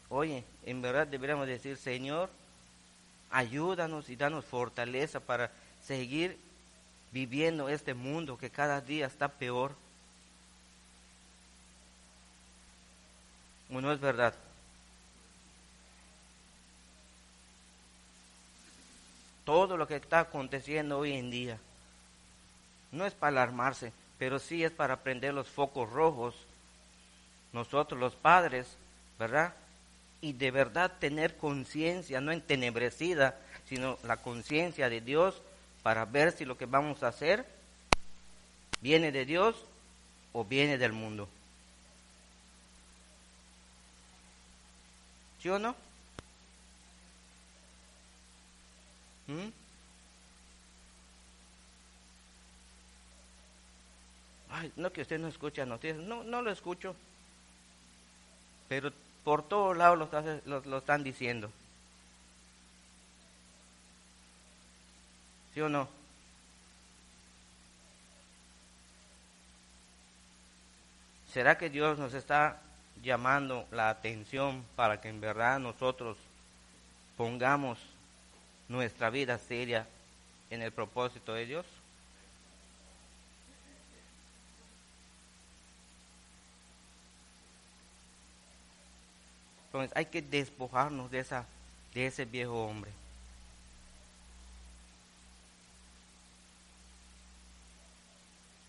oye, 0.09 0.45
en 0.65 0.83
verdad 0.83 1.07
deberíamos 1.07 1.47
decir, 1.47 1.77
Señor, 1.77 2.31
ayúdanos 3.31 4.09
y 4.09 4.17
danos 4.17 4.45
fortaleza 4.45 5.21
para 5.21 5.51
seguir 5.85 6.37
viviendo 7.13 7.69
este 7.69 7.95
mundo 7.95 8.39
que 8.39 8.51
cada 8.51 8.81
día 8.81 9.07
está 9.07 9.29
peor. 9.29 9.75
¿O 13.71 13.81
no 13.81 13.93
es 13.93 14.01
verdad? 14.01 14.35
Todo 19.45 19.77
lo 19.77 19.89
que 19.89 19.97
está 19.97 20.21
aconteciendo 20.21 20.99
hoy 20.99 21.15
en 21.15 21.31
día 21.31 21.59
no 22.93 23.07
es 23.07 23.15
para 23.15 23.43
alarmarse, 23.43 23.93
pero 24.19 24.39
sí 24.39 24.63
es 24.63 24.71
para 24.71 25.03
prender 25.03 25.35
los 25.35 25.49
focos 25.49 25.91
rojos. 25.91 26.35
Nosotros 27.53 27.99
los 27.99 28.15
padres, 28.15 28.69
¿verdad? 29.19 29.55
Y 30.21 30.35
de 30.35 30.51
verdad 30.51 30.93
tener 31.01 31.37
conciencia, 31.37 32.21
no 32.21 32.31
entenebrecida, 32.31 33.37
sino 33.69 33.99
la 34.05 34.19
conciencia 34.19 34.89
de 34.89 35.01
Dios 35.01 35.43
para 35.83 36.05
ver 36.05 36.33
si 36.33 36.45
lo 36.45 36.57
que 36.57 36.67
vamos 36.67 37.03
a 37.03 37.09
hacer 37.09 37.45
viene 38.81 39.11
de 39.11 39.25
Dios 39.25 39.57
o 40.33 40.45
viene 40.45 40.79
del 40.79 40.93
mundo. 40.93 41.29
¿Sí 45.41 45.49
o 45.49 45.59
no? 45.59 45.75
¿Mm? 49.33 49.51
Ay, 54.51 54.73
no 54.77 54.93
que 54.93 55.03
usted 55.03 55.19
no 55.19 55.29
escucha 55.29 55.65
noticias, 55.65 55.99
no, 55.99 56.23
no 56.25 56.43
lo 56.43 56.51
escucho, 56.51 56.95
pero 58.69 58.93
por 59.25 59.49
todos 59.49 59.77
lados 59.77 60.11
lo, 60.45 60.61
lo 60.61 60.79
están 60.79 61.03
diciendo. 61.03 61.51
¿Sí 65.55 65.61
o 65.61 65.69
no? 65.69 65.89
¿Será 71.33 71.57
que 71.57 71.71
Dios 71.71 71.99
nos 71.99 72.13
está 72.13 72.61
llamando 73.03 73.67
la 73.71 73.89
atención 73.89 74.65
para 74.77 75.01
que 75.01 75.09
en 75.09 75.21
verdad 75.21 75.59
nosotros 75.59 76.19
pongamos 77.17 77.79
nuestra 78.73 79.11
vida 79.11 79.39
seria 79.39 79.87
en 80.51 80.63
el 80.63 80.73
propósito 80.73 81.35
de 81.35 81.47
Dios? 81.47 81.67
Entonces 89.67 89.97
hay 89.97 90.07
que 90.07 90.21
despojarnos 90.21 91.11
de 91.11 91.21
esa 91.21 91.47
de 91.95 92.07
ese 92.07 92.25
viejo 92.25 92.65
hombre. 92.65 92.91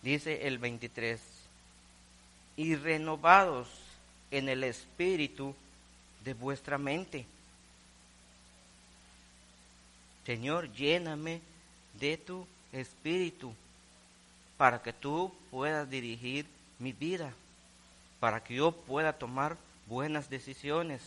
dice 0.03 0.45
el 0.47 0.57
23, 0.59 1.19
y 2.57 2.75
renovados 2.75 3.67
en 4.29 4.49
el 4.49 4.63
espíritu 4.63 5.55
de 6.23 6.33
vuestra 6.33 6.77
mente. 6.77 7.25
Señor, 10.25 10.71
lléname 10.73 11.41
de 11.99 12.17
tu 12.17 12.47
espíritu 12.71 13.53
para 14.57 14.81
que 14.81 14.93
tú 14.93 15.33
puedas 15.51 15.89
dirigir 15.89 16.45
mi 16.79 16.93
vida, 16.93 17.33
para 18.19 18.43
que 18.43 18.55
yo 18.55 18.71
pueda 18.71 19.13
tomar 19.13 19.57
buenas 19.88 20.29
decisiones, 20.29 21.01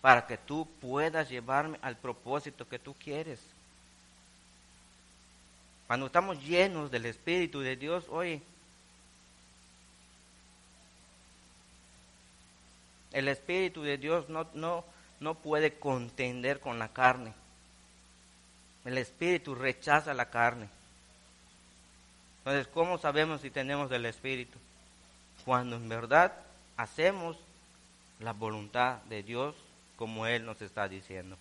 para 0.00 0.26
que 0.26 0.36
tú 0.36 0.68
puedas 0.80 1.28
llevarme 1.28 1.78
al 1.82 1.96
propósito 1.96 2.68
que 2.68 2.78
tú 2.78 2.94
quieres. 2.94 3.40
Cuando 5.86 6.06
estamos 6.06 6.42
llenos 6.42 6.90
del 6.90 7.06
Espíritu 7.06 7.60
de 7.60 7.76
Dios, 7.76 8.04
oye, 8.10 8.42
el 13.12 13.28
Espíritu 13.28 13.82
de 13.82 13.96
Dios 13.96 14.28
no, 14.28 14.46
no, 14.54 14.84
no 15.20 15.34
puede 15.34 15.78
contender 15.78 16.58
con 16.60 16.78
la 16.78 16.88
carne. 16.88 17.32
El 18.86 18.98
Espíritu 18.98 19.54
rechaza 19.54 20.14
la 20.14 20.30
carne. 20.30 20.68
Entonces, 22.38 22.68
¿cómo 22.72 22.98
sabemos 22.98 23.40
si 23.40 23.50
tenemos 23.50 23.90
el 23.90 24.06
Espíritu? 24.06 24.58
Cuando 25.44 25.76
en 25.76 25.88
verdad 25.88 26.32
hacemos 26.76 27.36
la 28.20 28.32
voluntad 28.32 29.02
de 29.08 29.22
Dios 29.22 29.54
como 29.96 30.26
Él 30.26 30.46
nos 30.46 30.62
está 30.62 30.88
diciendo. 30.88 31.36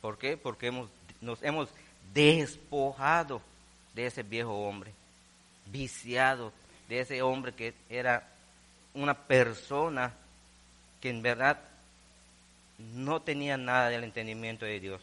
¿Por 0.00 0.16
qué? 0.16 0.36
Porque 0.36 0.68
hemos 0.68 0.88
nos 1.20 1.42
hemos 1.42 1.68
despojado 2.14 3.42
de 3.94 4.06
ese 4.06 4.22
viejo 4.22 4.52
hombre, 4.52 4.92
viciado 5.66 6.52
de 6.88 7.00
ese 7.00 7.22
hombre 7.22 7.52
que 7.52 7.74
era 7.90 8.28
una 8.94 9.14
persona 9.14 10.12
que 11.00 11.10
en 11.10 11.22
verdad 11.22 11.58
no 12.78 13.20
tenía 13.22 13.56
nada 13.56 13.88
del 13.88 14.04
entendimiento 14.04 14.64
de 14.64 14.80
Dios. 14.80 15.02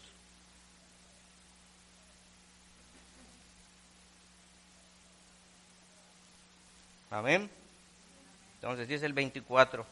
Amén. 7.10 7.50
Entonces 8.56 8.88
dice 8.88 9.06
el 9.06 9.14
24. 9.14 9.86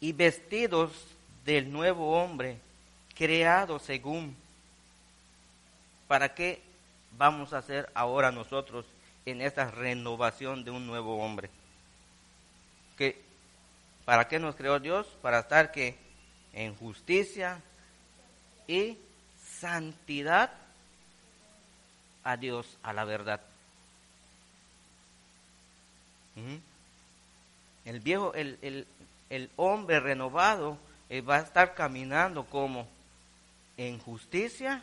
Y 0.00 0.12
vestidos 0.12 0.92
del 1.44 1.70
nuevo 1.70 2.20
hombre, 2.20 2.58
creado 3.14 3.78
según 3.78 4.36
¿Para 6.08 6.34
qué 6.34 6.62
vamos 7.16 7.52
a 7.52 7.58
hacer 7.58 7.90
ahora 7.94 8.30
nosotros 8.30 8.84
en 9.24 9.40
esta 9.40 9.70
renovación 9.70 10.64
de 10.64 10.70
un 10.70 10.86
nuevo 10.86 11.18
hombre? 11.18 11.50
¿Que, 12.98 13.20
¿Para 14.04 14.28
qué 14.28 14.38
nos 14.38 14.54
creó 14.54 14.78
Dios? 14.78 15.06
Para 15.22 15.40
estar 15.40 15.72
que 15.72 15.96
en 16.54 16.74
justicia 16.76 17.60
y 18.66 18.96
santidad 19.60 20.52
a 22.22 22.36
Dios, 22.36 22.78
a 22.82 22.92
la 22.92 23.04
verdad. 23.04 23.40
El 27.84 28.00
viejo, 28.00 28.32
el, 28.34 28.58
el, 28.62 28.86
el 29.30 29.50
hombre 29.56 30.00
renovado 30.00 30.78
eh, 31.10 31.20
va 31.20 31.36
a 31.36 31.40
estar 31.40 31.74
caminando 31.74 32.46
como 32.46 32.88
en 33.76 33.98
justicia 33.98 34.82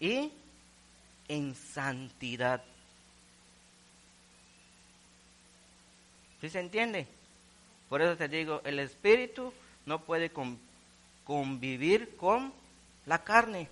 y 0.00 0.32
en 1.28 1.54
santidad. 1.54 2.62
¿Sí 6.40 6.48
se 6.48 6.60
entiende? 6.60 7.06
Por 7.88 8.00
eso 8.00 8.16
te 8.16 8.28
digo, 8.28 8.62
el 8.64 8.78
espíritu 8.78 9.52
no 9.86 10.00
puede 10.00 10.30
convivir 11.28 12.16
con 12.16 12.54
la 13.04 13.22
carne. 13.22 13.68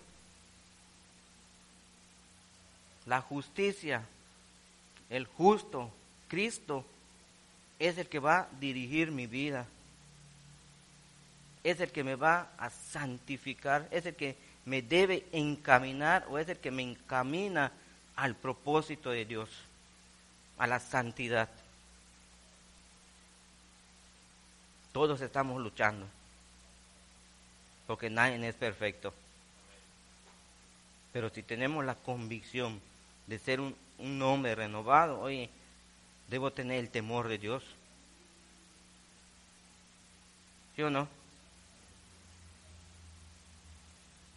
La 3.07 3.23
justicia, 3.23 4.05
el 5.09 5.25
justo, 5.25 5.91
Cristo, 6.29 6.85
es 7.79 7.97
el 7.97 8.09
que 8.09 8.19
va 8.19 8.41
a 8.41 8.49
dirigir 8.61 9.11
mi 9.11 9.27
vida. 9.27 9.67
Es 11.65 11.81
el 11.81 11.91
que 11.91 12.05
me 12.05 12.15
va 12.15 12.51
a 12.59 12.69
santificar, 12.69 13.89
es 13.91 14.05
el 14.05 14.15
que 14.15 14.37
me 14.67 14.83
debe 14.83 15.25
encaminar 15.33 16.27
o 16.29 16.37
es 16.37 16.51
el 16.51 16.59
que 16.59 16.71
me 16.71 16.83
encamina 16.83 17.73
al 18.17 18.35
propósito 18.35 19.11
de 19.11 19.25
Dios, 19.25 19.49
a 20.59 20.67
la 20.67 20.79
santidad. 20.79 21.49
Todos 24.93 25.23
estamos 25.23 25.63
luchando, 25.63 26.07
porque 27.87 28.11
nadie 28.11 28.49
es 28.49 28.55
perfecto. 28.55 29.13
Pero 31.13 31.31
si 31.31 31.43
tenemos 31.43 31.85
la 31.85 31.95
convicción 31.95 32.81
de 33.27 33.39
ser 33.39 33.61
un, 33.61 33.75
hombre 34.23 34.55
renovado, 34.55 35.21
oye, 35.21 35.49
debo 36.29 36.53
tener 36.53 36.79
el 36.79 36.91
temor 36.91 37.29
de 37.29 37.39
Dios. 37.39 37.65
¿Sí 40.75 40.83
o 40.83 40.91
no? 40.91 41.09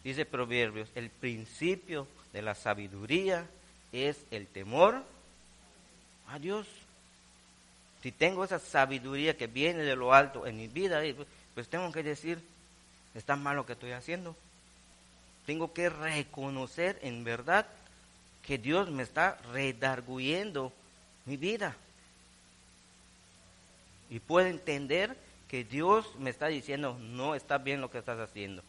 Dice 0.02 0.24
Proverbios, 0.24 0.88
el 0.94 1.10
principio 1.10 2.08
de 2.32 2.40
la 2.40 2.54
sabiduría 2.54 3.46
es 3.92 4.16
el 4.30 4.46
temor 4.46 5.04
a 6.28 6.38
Dios. 6.38 6.66
Si 8.02 8.12
tengo 8.12 8.44
esa 8.44 8.58
sabiduría 8.58 9.36
que 9.36 9.46
viene 9.46 9.82
de 9.82 9.96
lo 9.96 10.14
alto 10.14 10.46
en 10.46 10.56
mi 10.56 10.68
vida, 10.68 11.02
pues, 11.14 11.28
pues 11.54 11.68
tengo 11.68 11.92
que 11.92 12.02
decir, 12.02 12.40
está 13.14 13.36
mal 13.36 13.56
lo 13.56 13.66
que 13.66 13.72
estoy 13.72 13.92
haciendo. 13.92 14.36
Tengo 15.46 15.72
que 15.72 15.88
reconocer 15.88 16.98
en 17.02 17.24
verdad 17.24 17.66
que 18.46 18.58
Dios 18.58 18.90
me 18.90 19.02
está 19.02 19.38
redarguyendo 19.52 20.72
mi 21.26 21.36
vida. 21.36 21.76
Y 24.08 24.18
puedo 24.20 24.46
entender 24.46 25.16
que 25.48 25.64
Dios 25.64 26.06
me 26.18 26.30
está 26.30 26.46
diciendo, 26.46 26.96
no 27.00 27.34
está 27.34 27.58
bien 27.58 27.80
lo 27.80 27.90
que 27.90 27.98
estás 27.98 28.18
haciendo. 28.18 28.62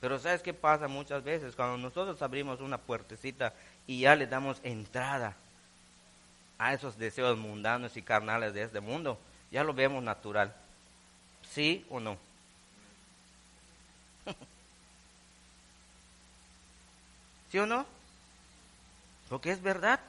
Pero 0.00 0.18
¿sabes 0.18 0.42
qué 0.42 0.54
pasa 0.54 0.88
muchas 0.88 1.22
veces? 1.22 1.54
Cuando 1.54 1.76
nosotros 1.76 2.20
abrimos 2.22 2.60
una 2.60 2.78
puertecita 2.78 3.52
y 3.86 4.00
ya 4.00 4.16
le 4.16 4.26
damos 4.26 4.58
entrada 4.62 5.36
a 6.58 6.72
esos 6.72 6.98
deseos 6.98 7.38
mundanos 7.38 7.96
y 7.96 8.02
carnales 8.02 8.54
de 8.54 8.62
este 8.62 8.80
mundo, 8.80 9.18
ya 9.50 9.62
lo 9.62 9.74
vemos 9.74 10.02
natural. 10.02 10.54
¿Sí 11.50 11.84
o 11.90 12.00
no? 12.00 12.16
¿Sí 17.50 17.58
o 17.58 17.66
no? 17.66 17.84
Porque 19.28 19.50
es 19.50 19.62
verdad. 19.62 20.00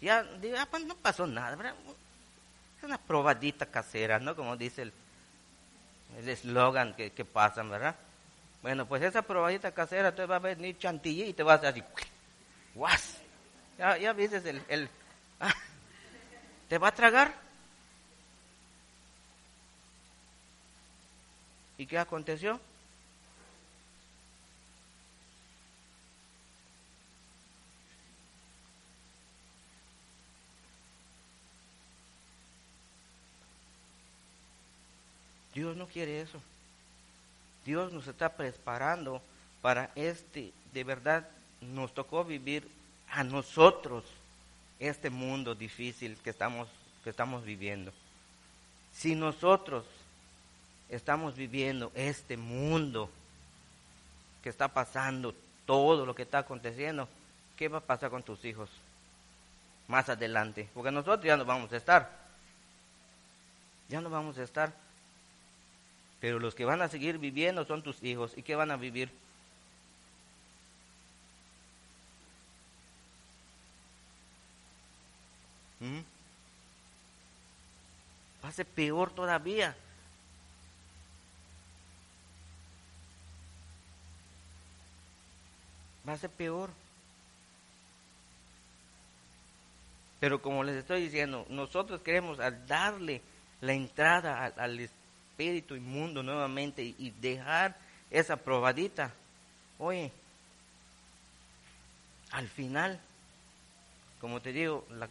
Ya, 0.00 0.24
ah, 0.58 0.66
pues 0.70 0.84
no 0.84 0.94
pasó 0.96 1.26
nada, 1.26 1.56
¿verdad? 1.56 1.74
Es 2.78 2.84
una 2.84 2.98
probadita 2.98 3.66
casera, 3.66 4.18
¿no? 4.18 4.36
Como 4.36 4.56
dice 4.56 4.82
el 4.82 4.92
eslogan 6.24 6.94
que, 6.94 7.10
que 7.12 7.24
pasan, 7.24 7.70
¿verdad? 7.70 7.96
Bueno, 8.62 8.86
pues 8.86 9.02
esa 9.02 9.22
probadita 9.22 9.72
casera 9.72 10.14
te 10.14 10.26
va 10.26 10.36
a 10.36 10.40
venir 10.40 10.78
chantilly 10.78 11.24
y 11.24 11.32
te 11.32 11.42
vas 11.42 11.62
a 11.62 11.72
decir, 11.72 11.84
¡guas! 12.74 13.18
Ya, 13.78 13.96
ya 13.96 14.12
viste 14.12 14.36
el... 14.38 14.62
el 14.68 14.90
ah, 15.40 15.52
¿Te 16.68 16.78
va 16.78 16.88
a 16.88 16.94
tragar? 16.94 17.32
¿Y 21.78 21.86
qué 21.86 21.98
aconteció? 21.98 22.60
Dios 35.56 35.74
no 35.74 35.86
quiere 35.86 36.20
eso. 36.20 36.38
Dios 37.64 37.90
nos 37.90 38.06
está 38.06 38.28
preparando 38.28 39.22
para 39.62 39.90
este, 39.94 40.52
de 40.74 40.84
verdad, 40.84 41.26
nos 41.62 41.94
tocó 41.94 42.24
vivir 42.24 42.68
a 43.08 43.24
nosotros 43.24 44.04
este 44.78 45.08
mundo 45.08 45.54
difícil 45.54 46.18
que 46.22 46.28
estamos, 46.28 46.68
que 47.02 47.08
estamos 47.08 47.42
viviendo. 47.42 47.90
Si 48.92 49.14
nosotros 49.14 49.86
estamos 50.90 51.34
viviendo 51.34 51.90
este 51.94 52.36
mundo 52.36 53.08
que 54.42 54.50
está 54.50 54.68
pasando, 54.68 55.34
todo 55.64 56.04
lo 56.04 56.14
que 56.14 56.24
está 56.24 56.40
aconteciendo, 56.40 57.08
¿qué 57.56 57.68
va 57.68 57.78
a 57.78 57.80
pasar 57.80 58.10
con 58.10 58.22
tus 58.22 58.44
hijos 58.44 58.68
más 59.88 60.10
adelante? 60.10 60.68
Porque 60.74 60.90
nosotros 60.90 61.24
ya 61.24 61.38
no 61.38 61.46
vamos 61.46 61.72
a 61.72 61.78
estar. 61.78 62.10
Ya 63.88 64.02
no 64.02 64.10
vamos 64.10 64.36
a 64.36 64.42
estar. 64.42 64.84
Pero 66.26 66.40
los 66.40 66.56
que 66.56 66.64
van 66.64 66.82
a 66.82 66.88
seguir 66.88 67.18
viviendo 67.18 67.64
son 67.64 67.84
tus 67.84 68.02
hijos. 68.02 68.36
¿Y 68.36 68.42
qué 68.42 68.56
van 68.56 68.72
a 68.72 68.76
vivir? 68.76 69.12
¿Mm? 75.78 76.00
Va 78.44 78.48
a 78.48 78.50
ser 78.50 78.66
peor 78.66 79.12
todavía. 79.12 79.76
Va 86.08 86.14
a 86.14 86.18
ser 86.18 86.30
peor. 86.30 86.70
Pero 90.18 90.42
como 90.42 90.64
les 90.64 90.74
estoy 90.74 91.02
diciendo, 91.02 91.46
nosotros 91.50 92.02
queremos 92.02 92.38
darle 92.66 93.22
la 93.60 93.74
entrada 93.74 94.44
al, 94.44 94.54
al, 94.56 94.90
espíritu 95.36 95.76
inmundo 95.76 96.22
nuevamente 96.22 96.82
y, 96.82 97.12
dejar 97.20 97.76
esa 98.10 98.38
probadita. 98.38 99.12
Oye, 99.78 100.10
al 102.30 102.48
final, 102.48 102.98
como 104.18 104.40
te 104.40 104.54
digo, 104.54 104.86
la, 104.88 105.10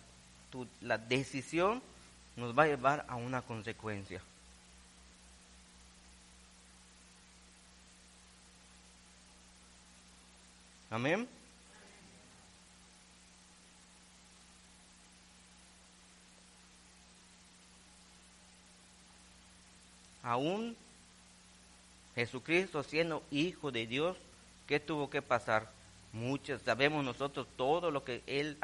la 0.82 0.98
decisión 0.98 1.80
nos 2.36 2.58
va 2.58 2.64
a 2.64 2.68
llevar 2.68 3.06
a 3.08 3.18
una 3.18 3.44
consecuencia. 3.44 4.20
Amén. 10.90 11.28
Aún 20.26 20.76
Jesucristo 22.16 22.84
siendo 22.84 23.24
hijo 23.32 23.72
de 23.72 23.86
Dios, 23.86 24.18
¿qué 24.68 24.80
tuvo 24.80 25.10
que 25.10 25.22
pasar? 25.22 25.70
Muchos, 26.12 26.62
sabemos 26.64 27.06
nosotros 27.06 27.46
todo 27.58 27.92
lo 27.92 28.04
que 28.04 28.24
él 28.26 28.58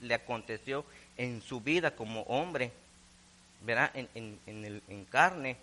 le 0.00 0.14
aconteció 0.14 0.84
en 1.16 1.40
su 1.40 1.60
vida 1.60 1.94
como 1.94 2.22
hombre, 2.22 2.72
¿verdad? 3.62 3.90
En, 3.94 4.08
en 4.46 5.04
carne. 5.06 5.56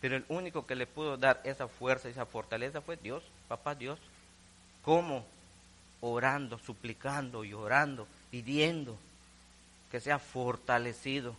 Pero 0.00 0.16
el 0.16 0.24
único 0.28 0.66
que 0.66 0.76
le 0.76 0.86
pudo 0.86 1.16
dar 1.16 1.40
esa 1.42 1.68
fuerza, 1.68 2.08
esa 2.08 2.26
fortaleza 2.26 2.82
fue 2.82 2.96
Dios, 2.96 3.22
papá 3.48 3.74
Dios. 3.74 3.98
¿Cómo? 4.82 5.24
Orando, 6.02 6.58
suplicando 6.58 7.44
y 7.44 7.54
orando, 7.54 8.06
pidiendo 8.30 8.96
que 9.90 10.00
sea 10.00 10.18
fortalecido 10.18 11.34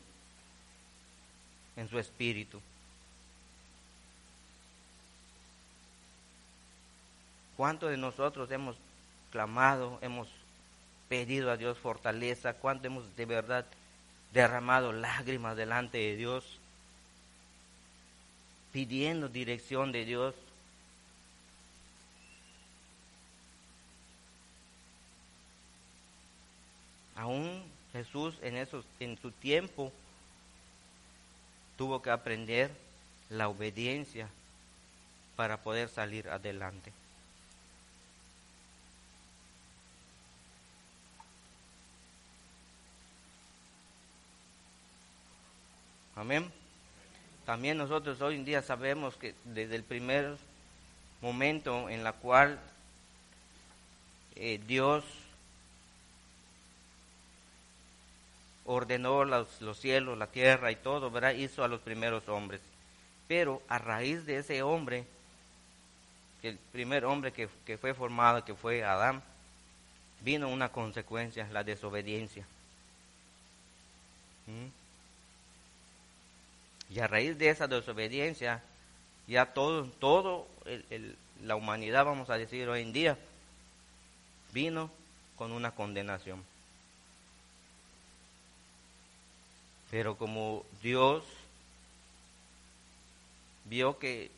en 1.76 1.88
su 1.88 2.00
espíritu. 2.00 2.60
¿Cuántos 7.58 7.90
de 7.90 7.98
nosotros 7.98 8.52
hemos 8.52 8.76
clamado, 9.32 9.98
hemos 10.04 10.30
pedido 11.10 11.50
a 11.50 11.58
Dios 11.58 11.76
fortaleza? 11.80 12.54
¿Cuánto 12.54 12.86
hemos 12.86 13.16
de 13.16 13.26
verdad 13.26 13.66
derramado 14.32 14.94
lágrimas 14.94 15.58
delante 15.58 15.98
de 15.98 16.16
Dios? 16.16 16.46
Pidiendo 18.72 19.28
dirección 19.28 19.92
de 19.92 20.06
Dios. 20.06 20.36
Aún 27.16 27.64
Jesús 27.92 28.36
en, 28.44 28.56
esos, 28.56 28.86
en 29.00 29.18
su 29.18 29.32
tiempo 29.32 29.92
tuvo 31.76 32.04
que 32.04 32.12
aprender 32.12 32.70
la 33.32 33.50
obediencia 33.50 34.30
para 35.36 35.58
poder 35.58 35.90
salir 35.90 36.30
adelante. 36.30 36.94
Amén. 46.18 46.52
También 47.46 47.78
nosotros 47.78 48.20
hoy 48.22 48.36
en 48.36 48.44
día 48.44 48.64
sabemos 48.64 49.16
que 49.18 49.36
desde 49.46 49.76
el 49.76 49.84
primer 49.84 50.36
momento 51.22 51.90
en 51.90 52.04
la 52.04 52.12
cual 52.12 52.60
eh, 54.36 54.60
Dios 54.66 55.04
ordenó 58.66 59.26
los, 59.26 59.62
los, 59.62 59.80
cielos, 59.80 60.18
la 60.18 60.26
tierra 60.26 60.72
y 60.72 60.76
todo, 60.76 61.12
¿verdad? 61.12 61.36
Hizo 61.36 61.64
a 61.64 61.68
los 61.68 61.82
primeros 61.82 62.28
hombres. 62.28 62.62
Pero 63.28 63.62
a 63.68 63.78
raíz 63.78 64.26
de 64.26 64.38
ese 64.38 64.64
hombre, 64.64 65.06
el 66.42 66.58
primer 66.72 67.06
hombre 67.06 67.32
que, 67.32 67.48
que 67.64 67.78
fue 67.78 67.94
formado, 67.94 68.44
que 68.44 68.56
fue 68.56 68.84
Adán, 68.84 69.22
vino 70.22 70.50
una 70.50 70.70
consecuencia, 70.70 71.48
la 71.52 71.64
desobediencia. 71.64 72.44
¿Mm? 74.48 74.87
Y 76.90 77.00
a 77.00 77.08
raíz 77.08 77.38
de 77.38 77.50
esa 77.50 77.68
desobediencia, 77.68 78.64
ya 79.28 79.54
todo, 79.54 79.86
todo 80.00 80.48
la 81.44 81.56
humanidad, 81.56 82.06
vamos 82.06 82.30
a 82.30 82.38
decir 82.38 82.68
hoy 82.70 82.82
en 82.82 82.94
día, 82.94 83.18
vino 84.54 84.90
con 85.36 85.52
una 85.52 85.72
condenación. 85.72 86.44
Pero 89.92 90.18
como 90.18 90.66
Dios 90.82 91.24
vio 93.66 94.00
que, 94.00 94.32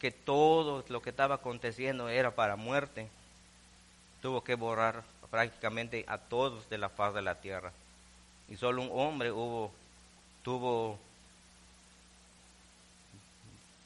que 0.00 0.10
todo 0.10 0.84
lo 0.88 1.02
que 1.02 1.10
estaba 1.10 1.36
aconteciendo 1.36 2.08
era 2.08 2.34
para 2.34 2.56
muerte, 2.56 3.08
tuvo 4.20 4.42
que 4.42 4.54
borrar 4.54 5.02
prácticamente 5.30 6.04
a 6.06 6.18
todos 6.18 6.68
de 6.70 6.78
la 6.78 6.88
faz 6.88 7.14
de 7.14 7.22
la 7.22 7.40
tierra. 7.40 7.72
Y 8.48 8.56
solo 8.56 8.82
un 8.82 8.90
hombre 8.92 9.32
hubo, 9.32 9.72
tuvo, 10.44 10.98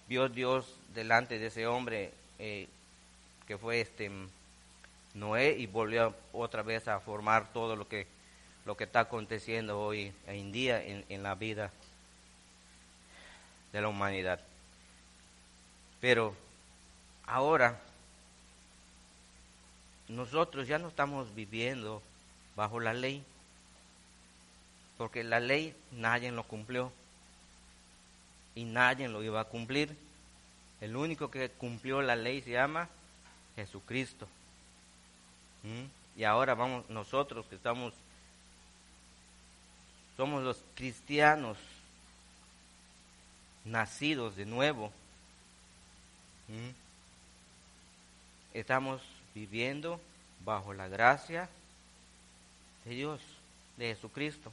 vio 0.09 0.29
Dios 0.29 0.67
delante 0.95 1.39
de 1.39 1.47
ese 1.47 1.67
hombre 1.67 2.13
eh, 2.39 2.69
que 3.47 3.57
fue 3.57 3.81
este 3.81 4.11
Noé 5.15 5.57
y 5.59 5.67
volvió 5.67 6.15
otra 6.35 6.63
vez 6.63 6.87
a 6.87 7.01
formar 7.01 7.51
todo 7.55 7.75
lo 7.75 7.89
que 7.89 8.07
lo 8.69 8.77
que 8.77 8.85
está 8.85 9.01
aconteciendo 9.01 9.81
hoy 9.81 10.13
en 10.27 10.53
día 10.53 10.85
en, 10.85 11.03
en 11.09 11.23
la 11.23 11.35
vida 11.35 11.71
de 13.73 13.81
la 13.81 13.89
humanidad. 13.89 14.41
Pero 16.03 16.35
ahora 17.25 17.81
nosotros 20.07 20.69
ya 20.69 20.79
no 20.79 20.89
estamos 20.89 21.35
viviendo 21.35 22.03
bajo 22.57 22.79
la 22.79 22.93
ley, 22.93 23.25
porque 24.99 25.25
la 25.25 25.41
ley 25.41 25.75
nadie 25.93 26.31
lo 26.33 26.43
cumplió 26.43 26.93
y 28.55 28.65
nadie 28.65 29.09
lo 29.09 29.23
iba 29.23 29.41
a 29.41 29.45
cumplir. 29.45 29.97
El 30.81 30.97
único 30.97 31.31
que 31.31 31.49
cumplió 31.49 32.03
la 32.03 32.17
ley 32.17 32.43
se 32.43 32.51
llama 32.51 32.89
Jesucristo. 33.57 34.27
¿Mm? 35.63 36.21
Y 36.21 36.25
ahora 36.25 36.55
vamos 36.55 36.89
nosotros 36.91 37.47
que 37.47 37.55
estamos 37.55 37.95
somos 40.17 40.43
los 40.43 40.61
cristianos 40.75 41.57
nacidos 43.65 44.35
de 44.35 44.47
nuevo. 44.47 44.93
Estamos 48.53 49.01
viviendo 49.33 50.01
bajo 50.45 50.75
la 50.75 50.89
gracia 50.89 51.49
de 52.85 52.97
Dios, 52.97 53.21
de 53.77 53.95
Jesucristo. 53.95 54.51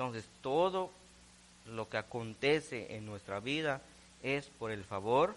Entonces, 0.00 0.24
todo 0.40 0.90
lo 1.66 1.90
que 1.90 1.98
acontece 1.98 2.96
en 2.96 3.04
nuestra 3.04 3.38
vida 3.38 3.82
es 4.22 4.46
por 4.46 4.70
el 4.70 4.82
favor 4.82 5.36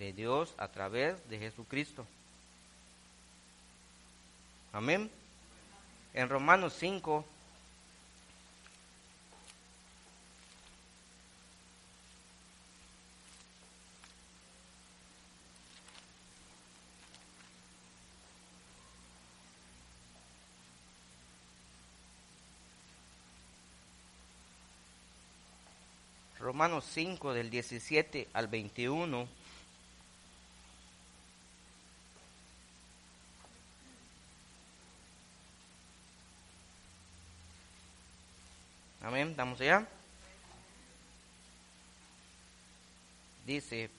de 0.00 0.12
Dios 0.12 0.52
a 0.58 0.66
través 0.66 1.14
de 1.30 1.38
Jesucristo. 1.38 2.04
Amén 4.72 5.08
en 6.14 6.28
Romanos 6.28 6.74
5, 6.80 7.24
Romanos 26.62 26.84
5 26.92 27.34
del 27.34 27.50
17 27.50 28.28
al 28.34 28.46
21 28.46 29.26
Amén, 39.02 39.30
estamos 39.30 39.60
allá. 39.60 39.88
Dice, 43.44 43.90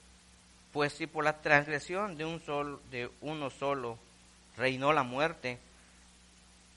pues 0.72 0.94
si 0.94 1.06
por 1.06 1.26
la 1.26 1.42
transgresión 1.42 2.16
de 2.16 2.24
un 2.24 2.40
solo, 2.40 2.80
de 2.90 3.12
uno 3.20 3.50
solo 3.50 3.98
reinó 4.56 4.94
la 4.94 5.04
muerte, 5.04 5.60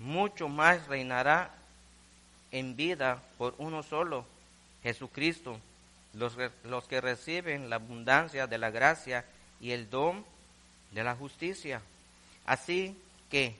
mucho 0.01 0.49
más 0.49 0.89
reinará 0.89 1.55
en 2.51 2.75
vida 2.75 3.23
por 3.39 3.55
uno 3.59 3.85
solo, 3.85 4.27
Jesucristo, 4.83 5.61
los, 6.17 6.37
los 6.65 6.87
que 6.89 7.01
reciben 7.01 7.71
la 7.71 7.77
abundancia 7.77 8.47
de 8.47 8.59
la 8.59 8.71
gracia 8.71 9.25
y 9.61 9.73
el 9.73 9.91
don 9.91 10.25
de 10.93 11.05
la 11.05 11.15
justicia. 11.15 11.81
Así 12.45 12.97
que, 13.31 13.55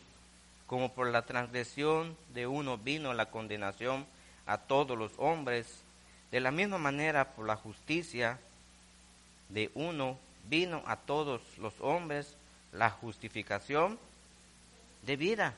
como 0.67 0.93
por 0.93 1.09
la 1.09 1.23
transgresión 1.23 2.17
de 2.35 2.47
uno 2.47 2.79
vino 2.79 3.15
la 3.15 3.27
condenación, 3.27 4.07
a 4.47 4.59
todos 4.59 4.97
los 4.97 5.13
hombres, 5.19 5.67
de 6.31 6.41
la 6.41 6.51
misma 6.51 6.79
manera 6.79 7.33
por 7.35 7.47
la 7.47 7.57
justicia 7.57 8.39
de 9.49 9.71
uno 9.75 10.19
vino 10.49 10.83
a 10.87 10.97
todos 10.97 11.41
los 11.59 11.75
hombres 11.81 12.35
la 12.73 12.91
justificación 12.91 13.99
de 15.03 15.17
vida. 15.17 15.55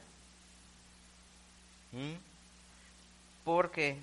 ¿Mm? 1.92 2.14
Porque 3.44 3.98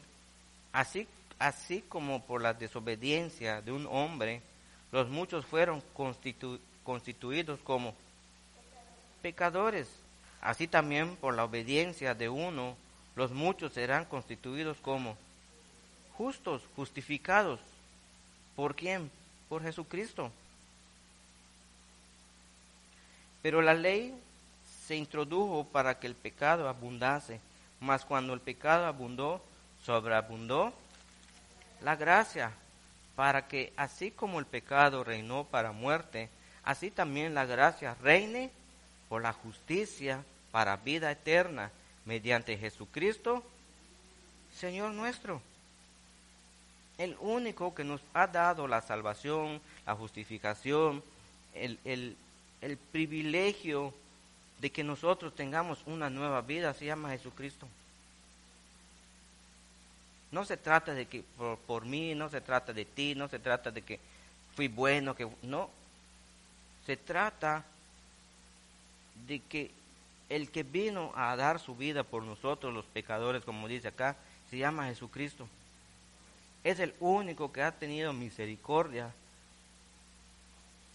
así, 0.74 1.08
así 1.40 1.82
como 1.82 2.24
por 2.26 2.42
la 2.42 2.54
desobediencia 2.54 3.62
de 3.62 3.72
un 3.72 3.88
hombre, 3.88 4.42
los 4.92 5.10
muchos 5.10 5.46
fueron 5.46 5.84
constituidos 6.84 7.60
como 7.62 7.94
pecadores, 9.22 9.90
así 10.42 10.68
también 10.68 11.16
por 11.16 11.36
la 11.36 11.44
obediencia 11.44 12.14
de 12.14 12.30
uno, 12.30 12.76
los 13.16 13.32
muchos 13.32 13.74
serán 13.74 14.06
constituidos 14.06 14.78
como 14.78 15.18
justos, 16.18 16.62
justificados. 16.76 17.60
¿Por 18.56 18.76
quién? 18.76 19.10
Por 19.50 19.64
Jesucristo. 19.64 20.32
Pero 23.42 23.62
la 23.62 23.74
ley 23.74 24.14
se 24.86 24.96
introdujo 24.96 25.66
para 25.66 26.00
que 26.00 26.08
el 26.08 26.16
pecado 26.16 26.70
abundase, 26.70 27.40
mas 27.80 28.06
cuando 28.06 28.34
el 28.34 28.40
pecado 28.40 28.86
abundó, 28.86 29.42
sobreabundó 29.84 30.74
la 31.82 31.96
gracia, 31.96 32.52
para 33.16 33.48
que 33.48 33.74
así 33.78 34.12
como 34.12 34.40
el 34.40 34.46
pecado 34.46 35.04
reinó 35.04 35.46
para 35.46 35.72
muerte, 35.72 36.30
así 36.64 36.92
también 36.92 37.34
la 37.34 37.46
gracia 37.46 37.96
reine 38.02 38.52
por 39.10 39.22
la 39.22 39.34
justicia 39.34 40.24
para 40.52 40.78
vida 40.78 41.12
eterna 41.12 41.72
mediante 42.06 42.58
Jesucristo, 42.58 43.44
Señor 44.58 44.92
nuestro. 44.92 45.42
El 46.98 47.18
único 47.20 47.76
que 47.76 47.84
nos 47.84 48.02
ha 48.14 48.28
dado 48.28 48.68
la 48.68 48.82
salvación, 48.82 49.62
la 49.86 49.96
justificación, 49.96 51.04
el, 51.54 51.80
el 52.62 52.78
privilegio 52.92 53.94
de 54.60 54.72
que 54.72 54.84
nosotros 54.84 55.36
tengamos 55.36 55.84
una 55.86 56.10
nueva 56.10 56.42
vida 56.42 56.74
se 56.74 56.86
llama 56.86 57.10
Jesucristo. 57.10 57.68
No 60.32 60.46
se 60.46 60.58
trata 60.58 60.94
de 60.94 61.06
que 61.06 61.24
por, 61.38 61.58
por, 61.60 61.86
mí, 61.86 62.16
no 62.16 62.30
se 62.30 62.42
trata 62.42 62.74
de 62.74 62.86
ti, 62.86 63.16
no 63.16 63.28
se 63.30 63.40
trata 63.40 63.72
de 63.72 63.82
que 63.82 64.00
fui 64.56 64.68
bueno, 64.68 65.16
que 65.16 65.28
no. 65.44 65.70
Se 66.86 66.98
trata 66.98 67.64
de 69.28 69.40
que 69.40 69.72
el 70.30 70.50
que 70.50 70.64
vino 70.64 71.12
a 71.16 71.36
dar 71.36 71.60
su 71.60 71.76
vida 71.76 72.04
por 72.04 72.24
nosotros 72.24 72.74
los 72.74 72.86
pecadores, 72.86 73.44
como 73.44 73.68
dice 73.68 73.90
acá, 73.90 74.16
se 74.50 74.58
llama 74.58 74.88
Jesucristo. 74.88 75.48
Es 76.64 76.80
el 76.80 76.94
único 77.00 77.52
que 77.52 77.62
ha 77.62 77.72
tenido 77.72 78.12
misericordia 78.14 79.14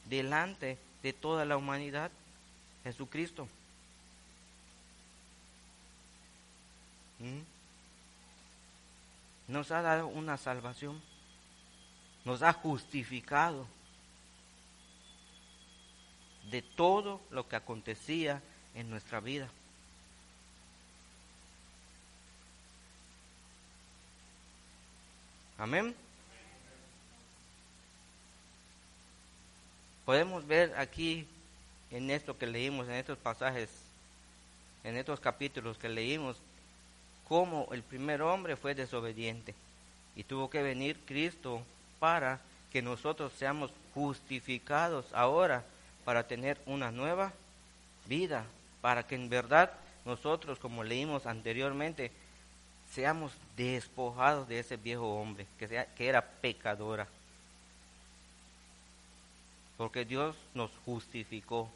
delante 0.06 0.78
de 1.02 1.12
toda 1.12 1.44
la 1.44 1.56
humanidad, 1.56 2.10
Jesucristo. 2.82 3.46
¿Mm? 7.20 7.59
Nos 9.50 9.72
ha 9.72 9.82
dado 9.82 10.06
una 10.06 10.36
salvación. 10.36 11.02
Nos 12.24 12.42
ha 12.42 12.52
justificado 12.52 13.66
de 16.50 16.62
todo 16.62 17.20
lo 17.30 17.48
que 17.48 17.56
acontecía 17.56 18.40
en 18.76 18.88
nuestra 18.90 19.18
vida. 19.18 19.48
Amén. 25.58 25.96
Podemos 30.04 30.46
ver 30.46 30.74
aquí 30.78 31.26
en 31.90 32.10
esto 32.10 32.38
que 32.38 32.46
leímos, 32.46 32.86
en 32.86 32.94
estos 32.94 33.18
pasajes, 33.18 33.68
en 34.84 34.96
estos 34.96 35.18
capítulos 35.18 35.76
que 35.76 35.88
leímos, 35.88 36.36
cómo 37.30 37.68
el 37.70 37.84
primer 37.84 38.22
hombre 38.22 38.56
fue 38.56 38.74
desobediente 38.74 39.54
y 40.16 40.24
tuvo 40.24 40.50
que 40.50 40.64
venir 40.64 40.98
Cristo 41.06 41.62
para 42.00 42.40
que 42.72 42.82
nosotros 42.82 43.32
seamos 43.38 43.70
justificados 43.94 45.06
ahora 45.12 45.62
para 46.04 46.26
tener 46.26 46.60
una 46.66 46.90
nueva 46.90 47.32
vida, 48.08 48.44
para 48.80 49.06
que 49.06 49.14
en 49.14 49.28
verdad 49.28 49.70
nosotros, 50.04 50.58
como 50.58 50.82
leímos 50.82 51.24
anteriormente, 51.24 52.10
seamos 52.90 53.30
despojados 53.56 54.48
de 54.48 54.58
ese 54.58 54.76
viejo 54.76 55.14
hombre 55.14 55.46
que, 55.56 55.68
sea, 55.68 55.86
que 55.94 56.08
era 56.08 56.26
pecadora. 56.26 57.06
Porque 59.76 60.04
Dios 60.04 60.34
nos 60.52 60.72
justificó 60.84 61.70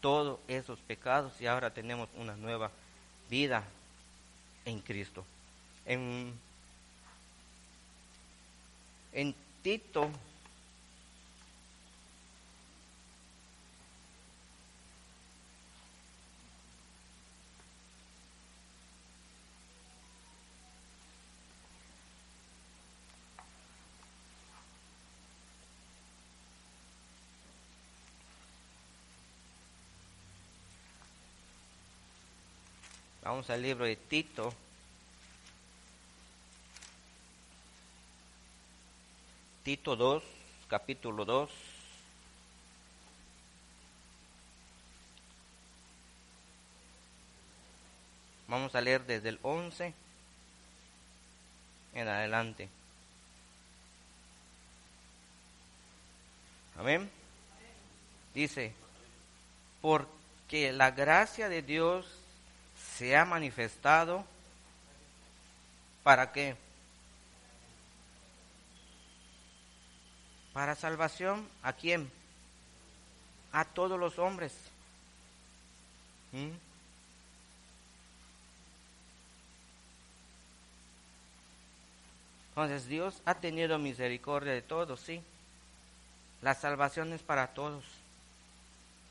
todos 0.00 0.38
esos 0.48 0.78
pecados 0.78 1.38
y 1.42 1.46
ahora 1.46 1.74
tenemos 1.74 2.08
una 2.16 2.36
nueva 2.36 2.70
vida 3.28 3.64
en 4.64 4.80
Cristo. 4.80 5.24
En, 5.86 6.32
Tito 9.62 10.10
Vamos 33.32 33.48
al 33.48 33.62
libro 33.62 33.86
de 33.86 33.96
Tito. 33.96 34.52
Tito 39.64 39.96
2, 39.96 40.22
capítulo 40.68 41.24
2. 41.24 41.50
Vamos 48.48 48.74
a 48.74 48.82
leer 48.82 49.06
desde 49.06 49.30
el 49.30 49.38
11 49.40 49.94
en 51.94 52.08
adelante. 52.08 52.68
Amén. 56.78 57.10
Dice, 58.34 58.74
porque 59.80 60.70
la 60.74 60.90
gracia 60.90 61.48
de 61.48 61.62
Dios 61.62 62.21
se 63.02 63.16
ha 63.16 63.24
manifestado 63.24 64.24
para 66.04 66.30
qué? 66.30 66.54
Para 70.52 70.76
salvación 70.76 71.48
a 71.64 71.72
quién? 71.72 72.08
A 73.50 73.64
todos 73.64 73.98
los 73.98 74.20
hombres. 74.20 74.52
¿Mm? 76.30 76.50
Entonces 82.50 82.86
Dios 82.86 83.20
ha 83.24 83.34
tenido 83.34 83.80
misericordia 83.80 84.52
de 84.52 84.62
todos, 84.62 85.00
sí. 85.00 85.20
La 86.40 86.54
salvación 86.54 87.12
es 87.12 87.22
para 87.22 87.48
todos. 87.48 87.82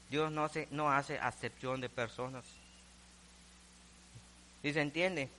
Dios 0.10 0.32
no 0.32 0.45
hace, 0.45 0.69
no 0.71 0.89
hace 0.89 1.19
acepción 1.19 1.82
de 1.82 1.89
personas. 1.89 2.45
¿Y 4.63 4.74
se 4.74 4.82
entiende? 4.82 5.30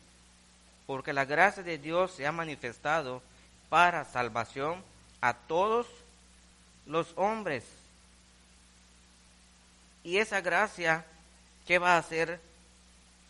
Porque 0.87 1.13
la 1.13 1.25
gracia 1.25 1.63
de 1.63 1.79
Dios 1.79 2.13
se 2.13 2.27
ha 2.27 2.33
manifestado 2.33 3.23
para 3.69 4.05
salvación 4.05 4.83
a 5.21 5.35
todos 5.35 5.87
los 6.87 7.13
hombres. 7.17 7.65
Y 10.05 10.19
esa 10.19 10.41
gracia, 10.41 11.05
¿qué 11.67 11.79
va 11.79 11.95
a 11.95 11.99
hacer 11.99 12.41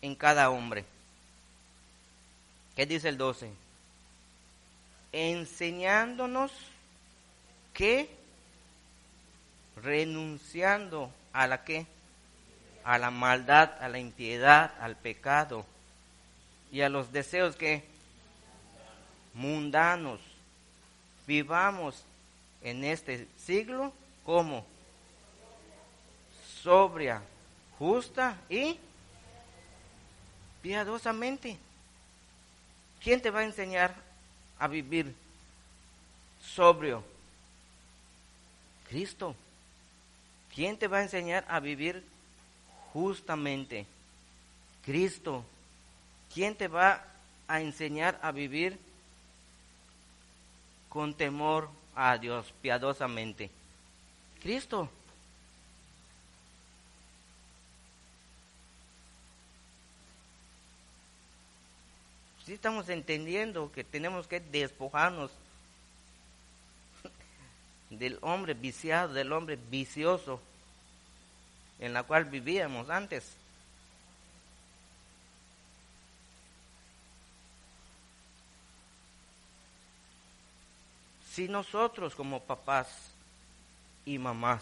en 0.01 0.15
cada 0.15 0.49
hombre? 0.49 0.85
¿Qué 2.75 2.85
dice 2.85 3.09
el 3.09 3.17
12? 3.17 3.51
Enseñándonos 5.11 6.51
que 7.73 8.09
renunciando 9.83 11.11
a 11.31 11.45
la 11.47 11.63
que 11.63 11.85
a 12.83 12.97
la 12.97 13.11
maldad, 13.11 13.71
a 13.81 13.87
la 13.87 13.99
impiedad, 13.99 14.73
al 14.79 14.95
pecado, 14.97 15.65
y 16.73 16.81
a 16.81 16.89
los 16.89 17.11
deseos 17.11 17.55
que 17.55 17.83
mundanos 19.35 20.19
vivamos 21.27 22.03
en 22.63 22.83
este 22.83 23.27
siglo 23.37 23.93
como 24.25 24.65
sobria, 26.63 27.21
justa 27.77 28.35
y 28.49 28.79
piadosamente. 30.63 31.57
¿Quién 33.03 33.21
te 33.21 33.29
va 33.29 33.41
a 33.41 33.45
enseñar 33.45 33.93
a 34.57 34.67
vivir 34.67 35.13
sobrio? 36.41 37.03
Cristo. 38.89 39.35
¿Quién 40.55 40.75
te 40.77 40.87
va 40.87 40.97
a 40.97 41.03
enseñar 41.03 41.45
a 41.47 41.59
vivir 41.59 42.03
justamente? 42.93 43.85
Cristo. 44.83 45.45
¿Quién 46.33 46.55
te 46.55 46.67
va 46.67 47.05
a 47.47 47.61
enseñar 47.61 48.19
a 48.23 48.31
vivir 48.31 48.79
con 50.89 51.13
temor 51.13 51.69
a 51.95 52.17
Dios 52.17 52.51
piadosamente? 52.61 53.51
Cristo. 54.41 54.89
Si 62.45 62.53
estamos 62.53 62.89
entendiendo 62.89 63.71
que 63.71 63.83
tenemos 63.83 64.27
que 64.27 64.39
despojarnos 64.39 65.31
del 67.89 68.17
hombre 68.21 68.53
viciado, 68.53 69.13
del 69.13 69.31
hombre 69.31 69.57
vicioso 69.69 70.41
en 71.79 71.93
la 71.93 72.03
cual 72.03 72.25
vivíamos 72.25 72.89
antes. 72.89 73.42
Si 81.33 81.47
nosotros 81.47 82.13
como 82.13 82.43
papás 82.43 82.87
y 84.05 84.19
mamás 84.19 84.61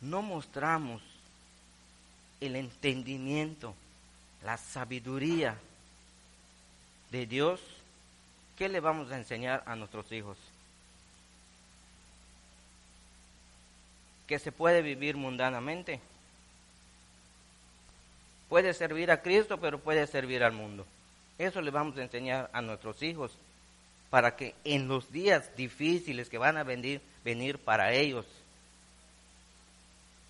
no 0.00 0.22
mostramos 0.22 1.02
el 2.40 2.56
entendimiento, 2.56 3.74
la 4.42 4.56
sabiduría 4.56 5.58
de 7.10 7.26
Dios, 7.26 7.60
¿qué 8.56 8.70
le 8.70 8.80
vamos 8.80 9.10
a 9.10 9.18
enseñar 9.18 9.62
a 9.66 9.76
nuestros 9.76 10.10
hijos? 10.12 10.38
Que 14.26 14.38
se 14.38 14.50
puede 14.50 14.80
vivir 14.80 15.18
mundanamente. 15.18 16.00
Puede 18.48 18.72
servir 18.72 19.10
a 19.10 19.20
Cristo, 19.20 19.60
pero 19.60 19.78
puede 19.78 20.06
servir 20.06 20.42
al 20.42 20.52
mundo. 20.52 20.86
Eso 21.40 21.62
le 21.62 21.70
vamos 21.70 21.96
a 21.96 22.02
enseñar 22.02 22.50
a 22.52 22.60
nuestros 22.60 23.02
hijos 23.02 23.32
para 24.10 24.36
que 24.36 24.54
en 24.62 24.88
los 24.88 25.10
días 25.10 25.56
difíciles 25.56 26.28
que 26.28 26.36
van 26.36 26.58
a 26.58 26.64
venir, 26.64 27.00
venir 27.24 27.56
para 27.56 27.94
ellos, 27.94 28.26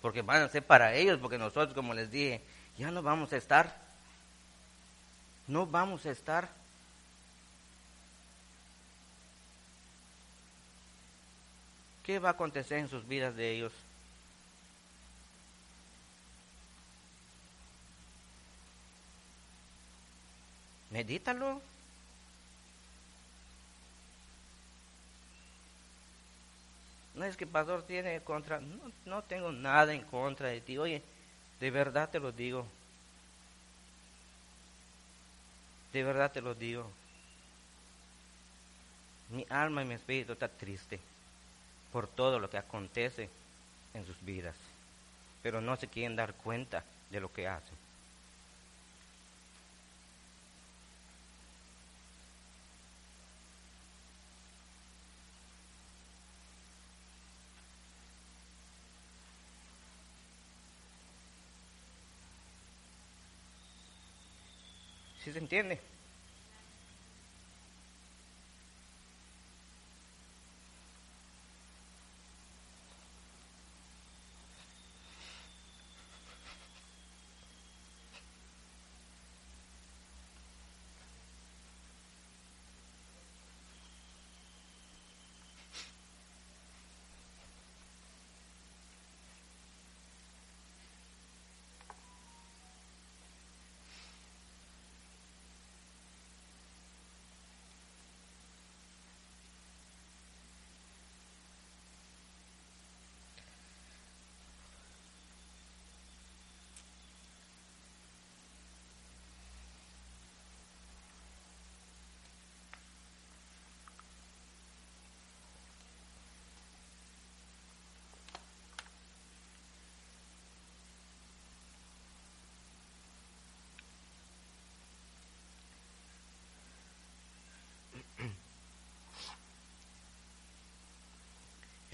porque 0.01 0.21
van 0.21 0.43
a 0.43 0.47
ser 0.47 0.63
para 0.63 0.95
ellos, 0.95 1.19
porque 1.19 1.37
nosotros, 1.37 1.73
como 1.73 1.93
les 1.93 2.09
dije, 2.09 2.39
ya 2.77 2.91
no 2.91 3.03
vamos 3.03 3.33
a 3.33 3.35
estar, 3.35 3.77
no 5.47 5.65
vamos 5.65 6.05
a 6.05 6.11
estar. 6.11 6.47
¿Qué 12.05 12.19
va 12.19 12.29
a 12.29 12.31
acontecer 12.31 12.77
en 12.77 12.87
sus 12.87 13.05
vidas 13.05 13.35
de 13.35 13.51
ellos? 13.51 13.73
Medítalo. 20.91 21.61
No 27.15 27.25
es 27.25 27.35
que 27.35 27.43
el 27.45 27.49
pastor 27.49 27.83
tiene 27.83 28.21
contra, 28.21 28.59
no, 28.59 28.91
no 29.05 29.21
tengo 29.23 29.51
nada 29.51 29.93
en 29.93 30.03
contra 30.03 30.47
de 30.47 30.61
ti. 30.61 30.77
Oye, 30.77 31.01
de 31.59 31.71
verdad 31.71 32.09
te 32.09 32.19
lo 32.19 32.31
digo. 32.31 32.65
De 35.93 36.03
verdad 36.03 36.31
te 36.31 36.41
lo 36.41 36.55
digo. 36.55 36.89
Mi 39.29 39.45
alma 39.49 39.81
y 39.81 39.85
mi 39.85 39.93
espíritu 39.93 40.33
está 40.33 40.47
triste 40.47 40.99
por 41.91 42.07
todo 42.07 42.39
lo 42.39 42.49
que 42.49 42.57
acontece 42.57 43.29
en 43.93 44.05
sus 44.05 44.15
vidas, 44.25 44.55
pero 45.43 45.61
no 45.61 45.75
se 45.75 45.87
quieren 45.87 46.15
dar 46.15 46.33
cuenta 46.33 46.83
de 47.09 47.19
lo 47.19 47.31
que 47.31 47.47
hacen. 47.47 47.90
¿Sí 65.31 65.35
se 65.35 65.39
entiende? 65.39 65.79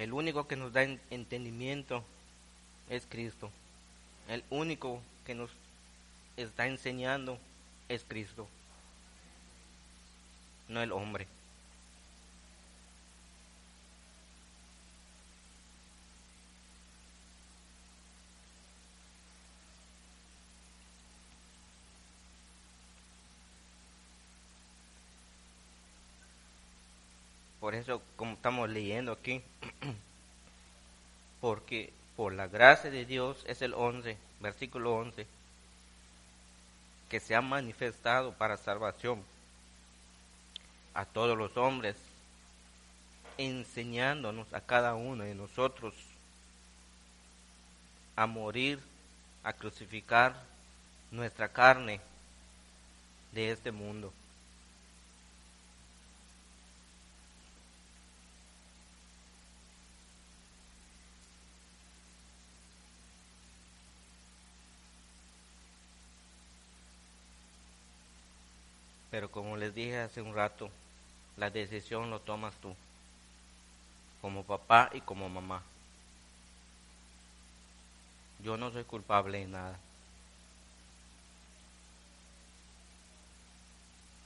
El 0.08 0.14
único 0.14 0.48
que 0.48 0.56
nos 0.56 0.72
da 0.72 0.84
entendimiento 0.84 2.02
es 2.90 3.06
Cristo. 3.06 3.52
El 4.30 4.42
único 4.50 5.02
que 5.26 5.36
nos 5.36 5.52
está 6.38 6.66
enseñando 6.66 7.38
es 7.90 8.06
Cristo, 8.08 8.48
no 10.70 10.82
el 10.82 10.94
hombre. 10.94 11.28
Eso, 27.78 28.02
como 28.16 28.34
estamos 28.34 28.70
leyendo 28.70 29.12
aquí, 29.12 29.42
porque 31.42 31.94
por 32.16 32.34
la 32.34 32.48
gracia 32.48 32.90
de 32.90 33.06
Dios 33.06 33.44
es 33.48 33.62
el 33.62 33.74
11, 33.74 34.18
versículo 34.40 34.96
11, 34.96 35.26
que 37.10 37.20
se 37.20 37.36
ha 37.36 37.42
manifestado 37.42 38.34
para 38.34 38.58
salvación 38.58 39.24
a 40.94 41.06
todos 41.06 41.38
los 41.38 41.56
hombres, 41.58 41.96
enseñándonos 43.38 44.52
a 44.54 44.62
cada 44.62 44.96
uno 44.96 45.24
de 45.24 45.36
nosotros 45.36 45.94
a 48.16 48.26
morir, 48.26 48.80
a 49.44 49.54
crucificar 49.54 50.36
nuestra 51.12 51.48
carne 51.48 52.02
de 53.32 53.52
este 53.52 53.72
mundo. 53.72 54.12
Pero 69.12 69.32
como 69.32 69.58
les 69.58 69.67
dije 69.78 70.00
hace 70.00 70.24
un 70.24 70.34
rato, 70.34 70.72
la 71.38 71.52
decisión 71.52 72.10
lo 72.10 72.20
tomas 72.20 72.56
tú, 72.56 72.76
como 74.22 74.44
papá 74.44 74.90
y 74.92 75.02
como 75.02 75.30
mamá. 75.30 75.62
Yo 78.44 78.58
no 78.58 78.72
soy 78.72 78.84
culpable 78.86 79.40
de 79.40 79.46
nada. 79.46 79.78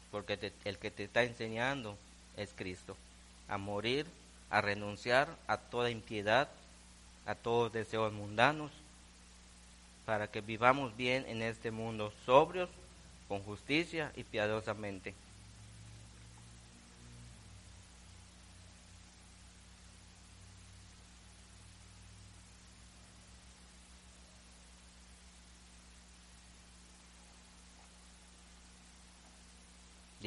Porque 0.09 0.53
el 0.63 0.77
que 0.77 0.89
te 0.89 1.03
está 1.03 1.23
enseñando 1.23 1.97
es 2.37 2.51
Cristo. 2.55 2.95
A 3.49 3.57
morir, 3.57 4.05
a 4.49 4.61
renunciar 4.61 5.35
a 5.47 5.57
toda 5.57 5.89
impiedad, 5.89 6.49
a 7.25 7.35
todos 7.35 7.73
deseos 7.73 8.13
mundanos, 8.13 8.71
para 10.05 10.29
que 10.29 10.39
vivamos 10.39 10.95
bien 10.95 11.25
en 11.27 11.41
este 11.41 11.71
mundo, 11.71 12.13
sobrios 12.25 12.69
con 13.27 13.43
justicia 13.43 14.13
y 14.15 14.23
piadosamente. 14.23 15.13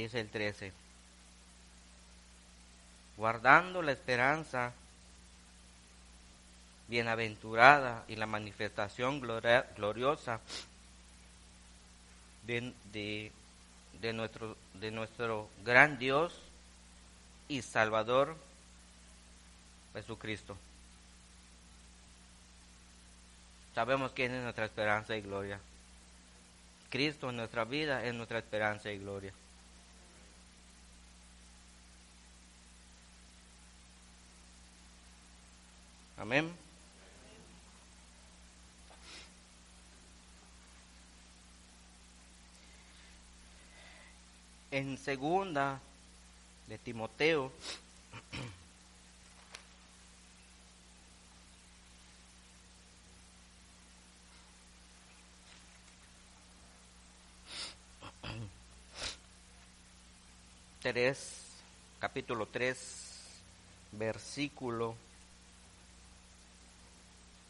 Dice 0.04 0.20
el 0.20 0.28
13, 0.28 0.70
guardando 3.16 3.80
la 3.80 3.92
esperanza 3.92 4.74
bienaventurada 6.88 8.04
y 8.06 8.16
la 8.16 8.26
manifestación 8.26 9.22
gloriosa 9.22 10.40
de, 12.46 12.74
de, 12.92 14.12
nuestro, 14.12 14.58
de 14.74 14.90
nuestro 14.90 15.48
gran 15.64 15.98
Dios 15.98 16.38
y 17.48 17.62
Salvador 17.62 18.36
Jesucristo. 19.94 20.54
Sabemos 23.74 24.12
quién 24.12 24.34
es 24.34 24.42
nuestra 24.42 24.66
esperanza 24.66 25.16
y 25.16 25.22
gloria. 25.22 25.58
Cristo 26.90 27.30
en 27.30 27.36
nuestra 27.36 27.64
vida 27.64 28.04
es 28.04 28.12
nuestra 28.12 28.40
esperanza 28.40 28.92
y 28.92 28.98
gloria. 28.98 29.32
Amén. 36.16 36.64
en 44.74 44.98
segunda 44.98 45.80
de 46.66 46.78
Timoteo, 46.78 47.52
tres, 60.80 61.44
capítulo 62.00 62.46
3, 62.46 62.76
versículo 63.92 64.96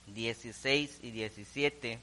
16 0.06 0.98
y 1.02 1.10
17 1.10 1.98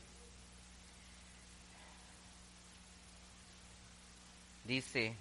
dice, 4.66 5.16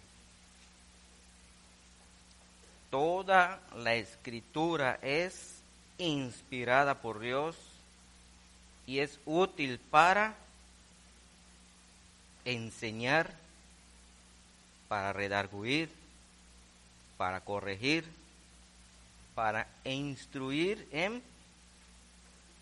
toda 2.90 3.60
la 3.76 3.94
escritura 3.94 4.98
es 5.02 5.60
inspirada 5.98 7.00
por 7.00 7.20
Dios 7.20 7.56
y 8.86 9.00
es 9.00 9.18
útil 9.26 9.78
para 9.90 10.34
enseñar, 12.44 13.34
para 14.88 15.12
redarguir, 15.12 15.90
para 17.16 17.40
corregir, 17.42 18.04
para 19.34 19.66
instruir 19.84 20.88
en 20.90 21.22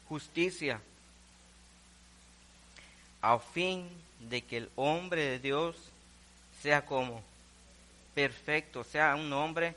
justicia, 0.08 0.80
a 3.20 3.38
fin 3.38 3.88
de 4.20 4.42
que 4.42 4.58
el 4.58 4.70
hombre 4.76 5.22
de 5.22 5.38
Dios 5.38 5.76
sea 6.62 6.84
como 6.84 7.22
perfecto, 8.14 8.84
sea 8.84 9.14
un 9.14 9.32
hombre 9.32 9.74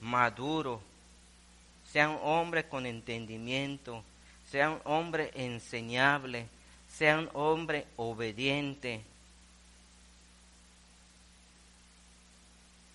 maduro, 0.00 0.80
sea 1.90 2.08
un 2.08 2.18
hombre 2.22 2.68
con 2.68 2.86
entendimiento, 2.86 4.02
sea 4.50 4.70
un 4.70 4.80
hombre 4.84 5.30
enseñable, 5.34 6.46
sea 6.88 7.18
un 7.18 7.28
hombre 7.34 7.86
obediente. 7.96 9.02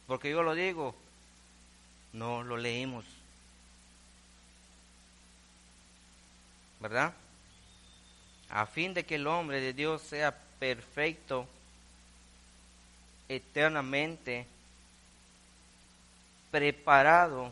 Porque 0.07 0.29
yo 0.29 0.41
lo 0.41 0.55
digo, 0.55 0.95
no 2.13 2.43
lo 2.43 2.57
leímos. 2.57 3.05
¿Verdad? 6.79 7.13
A 8.49 8.65
fin 8.65 8.93
de 8.93 9.05
que 9.05 9.15
el 9.15 9.27
hombre 9.27 9.59
de 9.59 9.73
Dios 9.73 10.01
sea 10.01 10.37
perfecto 10.59 11.47
eternamente, 13.29 14.45
preparado 16.51 17.51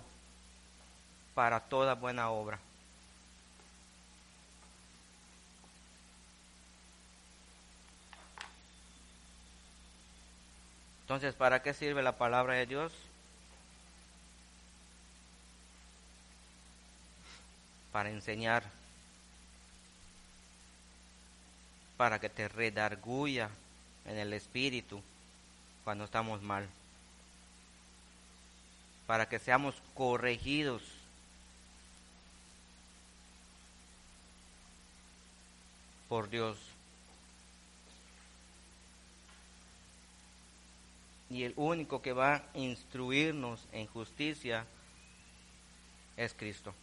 para 1.34 1.60
toda 1.60 1.96
buena 1.96 2.30
obra. 2.30 2.60
Entonces, 11.02 11.36
¿para 11.36 11.62
qué 11.62 11.74
sirve 11.74 12.02
la 12.02 12.18
palabra 12.18 12.56
de 12.56 12.66
Dios? 12.66 12.92
Para 17.92 18.10
enseñar, 18.10 18.64
para 21.98 22.20
que 22.20 22.30
te 22.30 22.48
redarguya 22.48 23.50
en 24.06 24.18
el 24.18 24.34
espíritu 24.34 25.02
cuando 25.84 26.06
estamos 26.06 26.42
mal, 26.42 26.68
para 29.08 29.28
que 29.28 29.40
seamos 29.40 29.76
corregidos 29.94 30.82
por 36.10 36.30
Dios. 36.30 36.58
y 41.30 41.44
el 41.44 41.54
único 41.58 42.02
que 42.02 42.14
va 42.14 42.36
a 42.36 42.44
instruirnos 42.54 43.60
en 43.72 43.88
justicia 43.88 44.66
es 46.18 46.34
Cristo. 46.34 46.74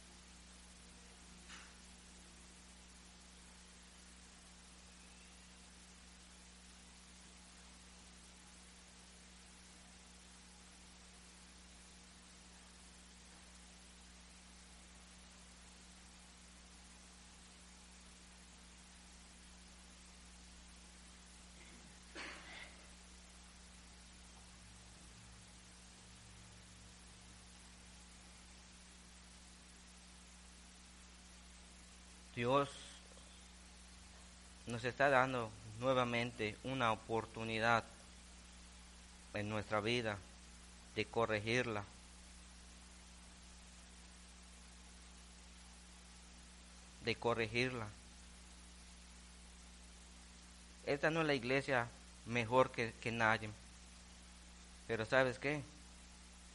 Dios 32.43 32.69
nos 34.67 34.83
está 34.83 35.09
dando 35.09 35.49
nuevamente 35.79 36.57
una 36.65 36.91
oportunidad 36.91 37.85
en 39.33 39.49
nuestra 39.49 39.79
vida 39.79 40.19
de 40.97 41.05
corregirla. 41.05 41.85
De 47.05 47.15
corregirla. 47.15 47.87
Esta 50.85 51.11
no 51.11 51.21
es 51.21 51.29
la 51.29 51.35
iglesia 51.35 51.87
mejor 52.27 52.73
que, 52.73 53.13
nadie. 53.13 53.51
Pero 54.89 55.07
sabes 55.07 55.39
qué? 55.39 55.63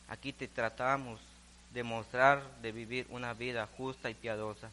Aquí 0.09 0.33
te 0.33 0.49
tratamos 0.49 1.21
de 1.73 1.83
mostrar, 1.83 2.43
de 2.61 2.73
vivir 2.73 3.07
una 3.09 3.33
vida 3.33 3.69
justa 3.77 4.09
y 4.09 4.15
piadosa. 4.15 4.69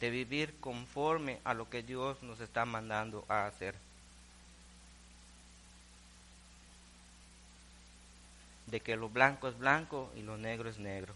De 0.00 0.10
vivir 0.10 0.54
conforme 0.60 1.40
a 1.44 1.54
lo 1.54 1.70
que 1.70 1.82
Dios 1.82 2.22
nos 2.22 2.40
está 2.40 2.64
mandando 2.64 3.24
a 3.28 3.46
hacer. 3.46 3.74
De 8.66 8.80
que 8.80 8.96
lo 8.96 9.08
blanco 9.08 9.48
es 9.48 9.56
blanco 9.58 10.12
y 10.16 10.22
lo 10.22 10.36
negro 10.36 10.68
es 10.68 10.78
negro. 10.78 11.14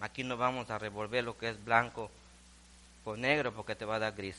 Aquí 0.00 0.24
no 0.24 0.36
vamos 0.36 0.68
a 0.70 0.78
revolver 0.78 1.22
lo 1.22 1.38
que 1.38 1.48
es 1.48 1.64
blanco 1.64 2.10
con 3.04 3.20
negro 3.20 3.52
porque 3.52 3.76
te 3.76 3.84
va 3.84 3.96
a 3.96 4.00
dar 4.00 4.12
gris. 4.14 4.36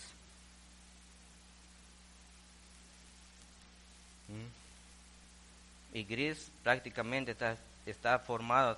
¿Mm? 4.27 5.97
Y 5.97 6.03
gris 6.03 6.51
prácticamente 6.63 7.31
está, 7.31 7.57
está 7.85 8.19
formado 8.19 8.77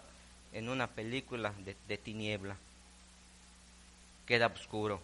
en 0.55 0.69
una 0.69 0.87
película 0.87 1.53
de, 1.65 1.97
tiniebla. 1.97 2.55
Queda 4.25 4.47
oscuro. 4.47 5.01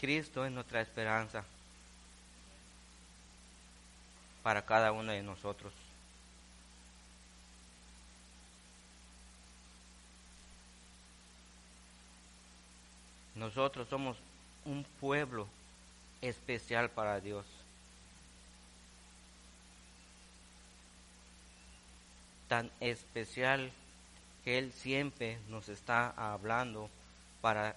Cristo 0.00 0.44
es 0.44 0.50
nuestra 0.50 0.80
esperanza 0.80 1.44
para 4.42 4.64
cada 4.66 4.90
uno 4.90 5.12
de 5.12 5.22
nosotros. 5.22 5.72
Nosotros 13.38 13.86
somos 13.88 14.16
un 14.64 14.84
pueblo 15.00 15.46
especial 16.20 16.90
para 16.90 17.20
Dios. 17.20 17.46
Tan 22.48 22.70
especial 22.80 23.70
que 24.44 24.58
Él 24.58 24.72
siempre 24.72 25.38
nos 25.48 25.68
está 25.68 26.10
hablando 26.16 26.90
para 27.40 27.76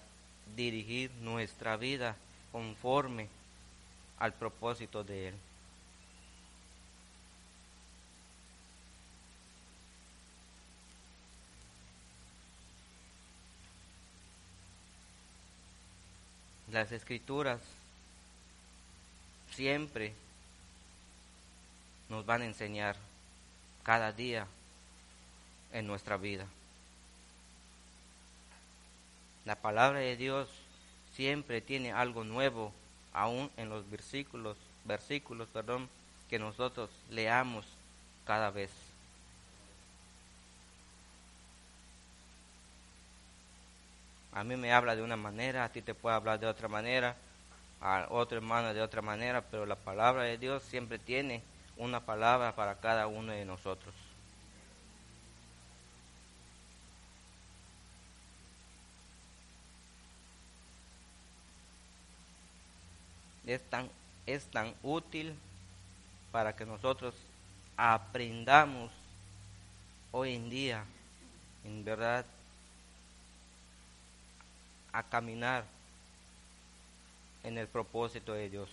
dirigir 0.56 1.12
nuestra 1.20 1.76
vida 1.76 2.16
conforme 2.50 3.28
al 4.18 4.32
propósito 4.32 5.04
de 5.04 5.28
Él. 5.28 5.34
Las 16.72 16.90
escrituras 16.90 17.60
siempre 19.54 20.14
nos 22.08 22.24
van 22.24 22.40
a 22.40 22.46
enseñar 22.46 22.96
cada 23.82 24.10
día 24.12 24.46
en 25.74 25.86
nuestra 25.86 26.16
vida. 26.16 26.46
La 29.44 29.56
palabra 29.56 29.98
de 29.98 30.16
Dios 30.16 30.48
siempre 31.14 31.60
tiene 31.60 31.92
algo 31.92 32.24
nuevo, 32.24 32.72
aún 33.12 33.50
en 33.58 33.68
los 33.68 33.90
versículos, 33.90 34.56
versículos, 34.86 35.48
perdón, 35.52 35.90
que 36.30 36.38
nosotros 36.38 36.88
leamos 37.10 37.66
cada 38.24 38.50
vez. 38.50 38.70
A 44.32 44.44
mí 44.44 44.56
me 44.56 44.72
habla 44.72 44.96
de 44.96 45.02
una 45.02 45.16
manera, 45.16 45.64
a 45.64 45.68
ti 45.70 45.82
te 45.82 45.94
puede 45.94 46.16
hablar 46.16 46.40
de 46.40 46.46
otra 46.46 46.66
manera, 46.66 47.16
a 47.82 48.06
otro 48.10 48.38
hermano 48.38 48.72
de 48.72 48.80
otra 48.80 49.02
manera, 49.02 49.42
pero 49.42 49.66
la 49.66 49.76
palabra 49.76 50.22
de 50.22 50.38
Dios 50.38 50.62
siempre 50.62 50.98
tiene 50.98 51.42
una 51.76 52.00
palabra 52.00 52.54
para 52.54 52.76
cada 52.76 53.06
uno 53.08 53.32
de 53.32 53.44
nosotros. 53.44 53.94
Es 63.46 63.60
tan, 63.68 63.90
es 64.24 64.46
tan 64.46 64.74
útil 64.82 65.34
para 66.30 66.56
que 66.56 66.64
nosotros 66.64 67.14
aprendamos 67.76 68.90
hoy 70.12 70.36
en 70.36 70.48
día, 70.48 70.84
en 71.64 71.84
verdad, 71.84 72.24
a 74.92 75.02
caminar 75.02 75.64
en 77.44 77.58
el 77.58 77.66
propósito 77.66 78.32
de 78.32 78.48
Dios. 78.48 78.68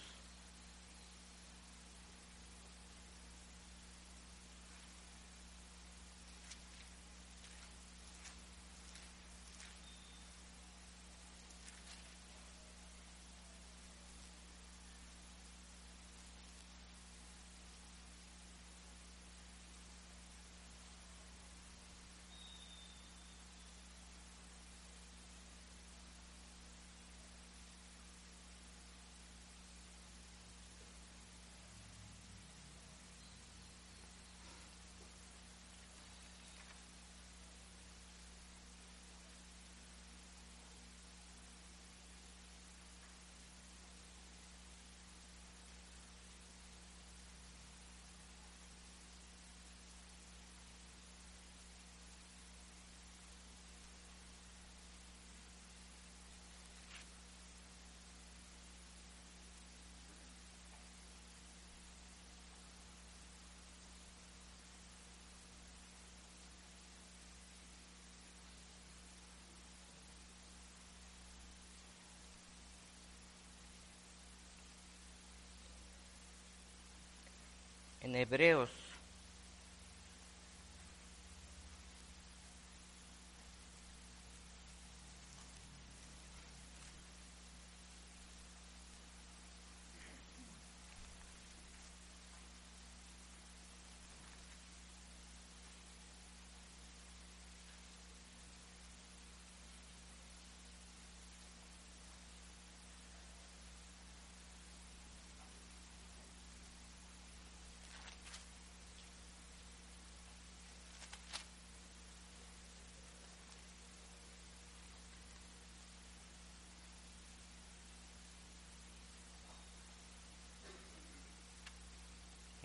en 78.08 78.08
Hebreos 78.19 78.69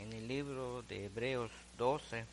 en 0.05 0.13
el 0.13 0.29
libro 0.29 0.74
de 0.89 1.07
Hebreos 1.07 1.51
12. 1.79 2.25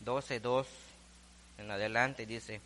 Doce 0.00 0.40
dos 0.40 0.66
en 1.58 1.70
adelante 1.70 2.26
dice 2.26 2.60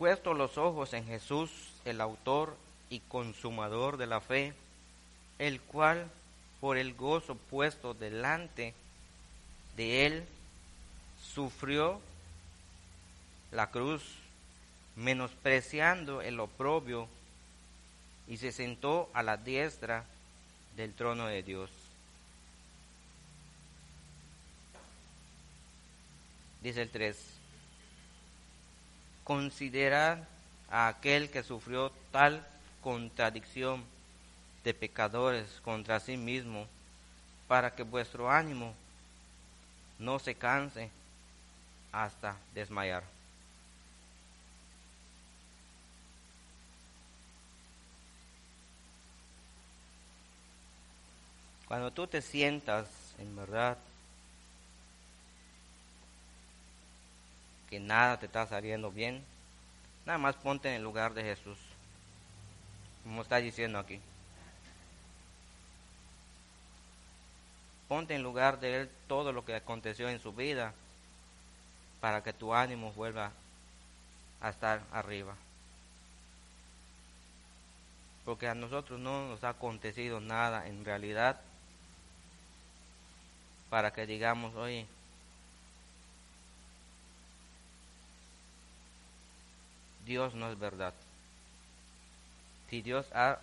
puesto 0.00 0.32
los 0.32 0.56
ojos 0.56 0.94
en 0.94 1.04
Jesús, 1.04 1.50
el 1.84 2.00
autor 2.00 2.56
y 2.88 3.00
consumador 3.00 3.98
de 3.98 4.06
la 4.06 4.22
fe, 4.22 4.54
el 5.38 5.60
cual 5.60 6.10
por 6.58 6.78
el 6.78 6.94
gozo 6.94 7.34
puesto 7.34 7.92
delante 7.92 8.72
de 9.76 10.06
él 10.06 10.24
sufrió 11.22 12.00
la 13.52 13.70
cruz, 13.70 14.02
menospreciando 14.96 16.22
el 16.22 16.40
oprobio, 16.40 17.06
y 18.26 18.38
se 18.38 18.52
sentó 18.52 19.10
a 19.12 19.22
la 19.22 19.36
diestra 19.36 20.06
del 20.76 20.94
trono 20.94 21.26
de 21.26 21.42
Dios. 21.42 21.70
Dice 26.62 26.80
el 26.80 26.88
3 26.88 27.39
considerar 29.30 30.26
a 30.68 30.88
aquel 30.88 31.30
que 31.30 31.44
sufrió 31.44 31.92
tal 32.10 32.44
contradicción 32.82 33.84
de 34.64 34.74
pecadores 34.74 35.46
contra 35.62 36.00
sí 36.00 36.16
mismo, 36.16 36.66
para 37.46 37.72
que 37.76 37.84
vuestro 37.84 38.28
ánimo 38.28 38.74
no 40.00 40.18
se 40.18 40.34
canse 40.34 40.90
hasta 41.92 42.34
desmayar. 42.56 43.04
Cuando 51.68 51.92
tú 51.92 52.08
te 52.08 52.20
sientas 52.20 52.88
en 53.20 53.36
verdad 53.36 53.78
que 57.70 57.78
nada 57.78 58.18
te 58.18 58.26
está 58.26 58.46
saliendo 58.46 58.90
bien, 58.90 59.24
nada 60.04 60.18
más 60.18 60.34
ponte 60.34 60.68
en 60.68 60.74
el 60.74 60.82
lugar 60.82 61.14
de 61.14 61.22
Jesús, 61.22 61.56
como 63.04 63.22
está 63.22 63.36
diciendo 63.36 63.78
aquí. 63.78 64.00
Ponte 67.88 68.14
en 68.14 68.22
lugar 68.22 68.60
de 68.60 68.82
Él 68.82 68.90
todo 69.08 69.32
lo 69.32 69.44
que 69.44 69.54
aconteció 69.54 70.08
en 70.08 70.20
su 70.20 70.32
vida 70.32 70.74
para 72.00 72.22
que 72.22 72.32
tu 72.32 72.54
ánimo 72.54 72.92
vuelva 72.92 73.32
a 74.40 74.48
estar 74.50 74.82
arriba. 74.92 75.34
Porque 78.24 78.48
a 78.48 78.54
nosotros 78.54 78.98
no 79.00 79.28
nos 79.28 79.44
ha 79.44 79.50
acontecido 79.50 80.20
nada 80.20 80.66
en 80.66 80.84
realidad 80.84 81.40
para 83.70 83.92
que 83.92 84.06
digamos, 84.06 84.54
oye, 84.56 84.86
Dios 90.10 90.34
no 90.34 90.50
es 90.50 90.58
verdad. 90.58 90.92
Si 92.68 92.82
Dios 92.82 93.06
ha 93.14 93.38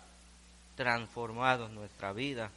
transformado 0.76 1.70
nuestra 1.70 2.12
vida 2.12 2.50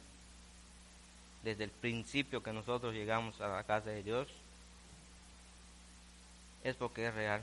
desde 1.42 1.64
el 1.64 1.70
principio 1.70 2.42
que 2.42 2.52
nosotros 2.52 2.92
llegamos 2.92 3.40
a 3.40 3.48
la 3.48 3.64
casa 3.64 3.88
de 3.88 4.02
Dios, 4.02 4.28
es 6.62 6.76
porque 6.76 7.06
es 7.06 7.14
real. 7.14 7.42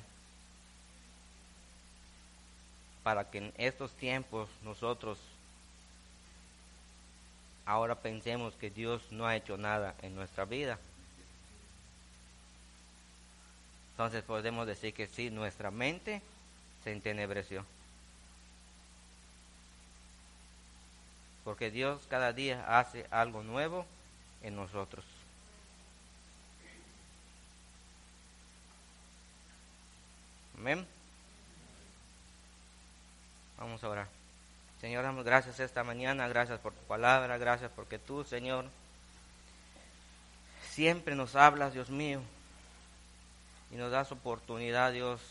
Para 3.02 3.32
que 3.32 3.40
en 3.40 3.54
estos 3.58 3.92
tiempos 3.94 4.48
nosotros 4.64 5.18
ahora 7.66 7.96
pensemos 7.96 8.54
que 8.54 8.70
Dios 8.70 9.02
no 9.10 9.26
ha 9.26 9.36
hecho 9.36 9.58
nada 9.58 9.96
en 10.04 10.14
nuestra 10.14 10.46
vida. 10.46 10.78
Entonces 13.94 14.22
podemos 14.22 14.68
decir 14.68 14.94
que 14.94 15.08
sí, 15.08 15.32
nuestra 15.32 15.72
mente 15.72 16.22
se 16.84 16.92
entenebreció. 16.92 17.66
Porque 21.44 21.72
Dios 21.72 22.02
cada 22.10 22.34
día 22.34 22.80
hace 22.80 23.06
algo 23.12 23.44
nuevo 23.44 23.86
en 24.44 24.56
nosotros. 24.56 25.06
Amén. 30.58 30.86
Vamos 33.58 33.84
a 33.84 33.90
orar. 33.90 34.08
Señor, 34.82 35.04
damos 35.04 35.26
gracias 35.26 35.60
esta 35.60 35.84
mañana, 35.84 36.28
gracias 36.28 36.60
por 36.60 36.74
tu 36.74 36.82
palabra, 36.84 37.38
gracias 37.38 37.72
porque 37.76 38.00
tú, 38.00 38.24
Señor, 38.24 38.66
siempre 40.72 41.16
nos 41.16 41.36
hablas, 41.36 41.74
Dios 41.74 41.90
mío, 41.90 42.22
y 43.72 43.76
nos 43.76 43.92
das 43.92 44.12
oportunidad, 44.14 44.94
Dios, 44.94 45.22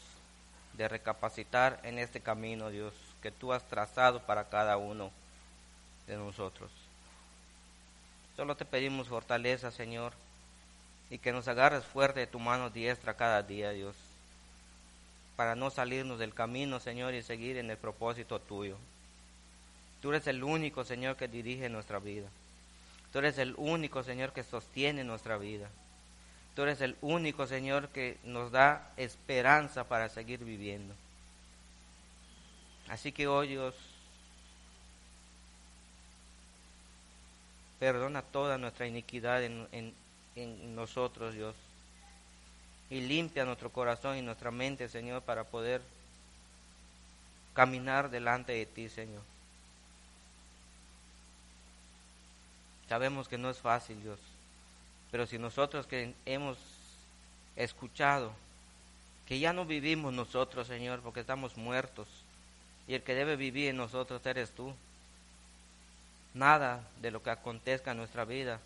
de 0.79 0.89
recapacitar 0.89 1.81
en 1.83 1.99
este 1.99 2.21
camino, 2.21 2.71
Dios, 2.71 2.95
que 3.21 3.33
tú 3.33 3.53
has 3.53 3.67
trazado 3.69 4.23
para 4.23 4.49
cada 4.49 4.77
uno 4.77 5.11
de 6.07 6.17
nosotros. 6.17 6.71
Solo 8.37 8.57
te 8.57 8.65
pedimos 8.65 9.09
fortaleza, 9.09 9.73
Señor, 9.73 10.13
y 11.11 11.19
que 11.19 11.33
nos 11.33 11.49
agarres 11.49 11.85
fuerte 11.85 12.21
de 12.21 12.27
tu 12.29 12.39
mano 12.39 12.71
diestra 12.71 13.15
cada 13.15 13.43
día, 13.43 13.71
Dios, 13.71 13.97
para 15.37 15.57
no 15.57 15.71
salirnos 15.71 16.21
del 16.21 16.33
camino, 16.33 16.79
Señor, 16.79 17.13
y 17.13 17.23
seguir 17.23 17.59
en 17.59 17.71
el 17.71 17.77
propósito 17.77 18.39
tuyo. 18.39 18.77
Tú 20.01 20.11
eres 20.11 20.29
el 20.29 20.45
único, 20.45 20.85
Señor, 20.85 21.17
que 21.17 21.27
dirige 21.27 21.69
nuestra 21.69 21.99
vida. 21.99 22.29
Tú 23.13 23.19
eres 23.19 23.39
el 23.39 23.55
único, 23.57 24.05
Señor, 24.05 24.33
que 24.33 24.45
sostiene 24.45 25.03
nuestra 25.03 25.39
vida. 25.39 25.69
Tú 26.59 26.65
eres 26.65 26.81
el 26.81 26.97
único, 27.03 27.47
Señor, 27.47 27.89
que 27.91 28.19
nos 28.25 28.51
da 28.51 28.91
esperanza 28.97 29.85
para 29.85 30.09
seguir 30.09 30.41
viviendo. 30.45 30.93
Así 32.89 33.13
que 33.13 33.29
hoy, 33.29 33.47
Dios, 33.47 33.77
perdona 37.79 38.23
toda 38.23 38.59
nuestra 38.59 38.89
iniquidad 38.89 39.45
en, 39.45 39.69
en 39.71 40.75
nosotros, 40.75 41.33
Dios. 41.33 41.55
Y 42.91 43.03
limpia 43.03 43.45
nuestro 43.45 43.71
corazón 43.71 44.17
y 44.17 44.23
nuestra 44.23 44.51
mente, 44.51 44.89
Señor, 44.89 45.23
para 45.23 45.45
poder 45.45 45.81
caminar 47.55 48.11
delante 48.11 48.55
de 48.55 48.67
ti, 48.67 48.89
Señor. 48.89 49.23
Sabemos 52.89 53.29
que 53.29 53.39
no 53.39 53.49
es 53.49 53.59
fácil, 53.59 54.03
Dios. 54.03 54.19
Pero 55.11 55.27
si 55.27 55.39
nosotros 55.39 55.87
que 55.87 56.15
hemos 56.27 56.59
escuchado 57.57 58.33
que 59.27 59.39
ya 59.39 59.53
no 59.53 59.67
vivimos 59.67 60.15
nosotros, 60.15 60.67
Señor, 60.67 61.01
porque 61.01 61.21
estamos 61.21 61.57
muertos, 61.57 62.09
y 62.87 62.95
el 62.95 63.03
que 63.03 63.15
debe 63.15 63.37
vivir 63.37 63.69
en 63.69 63.77
nosotros 63.77 64.25
eres 64.25 64.51
tú, 64.53 64.75
nada 66.33 66.83
de 67.03 67.11
lo 67.11 67.23
que 67.23 67.29
acontezca 67.29 67.91
en 67.91 67.99
nuestra 67.99 68.25
vida 68.25 68.59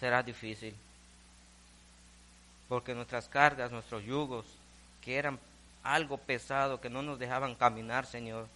será 0.00 0.22
difícil, 0.22 0.74
porque 2.70 2.94
nuestras 2.94 3.28
cargas, 3.28 3.70
nuestros 3.70 4.02
yugos, 4.04 4.46
que 5.02 5.16
eran 5.16 5.38
algo 5.82 6.16
pesado, 6.16 6.80
que 6.80 6.88
no 6.88 7.02
nos 7.02 7.18
dejaban 7.18 7.54
caminar, 7.54 8.06
Señor, 8.06 8.48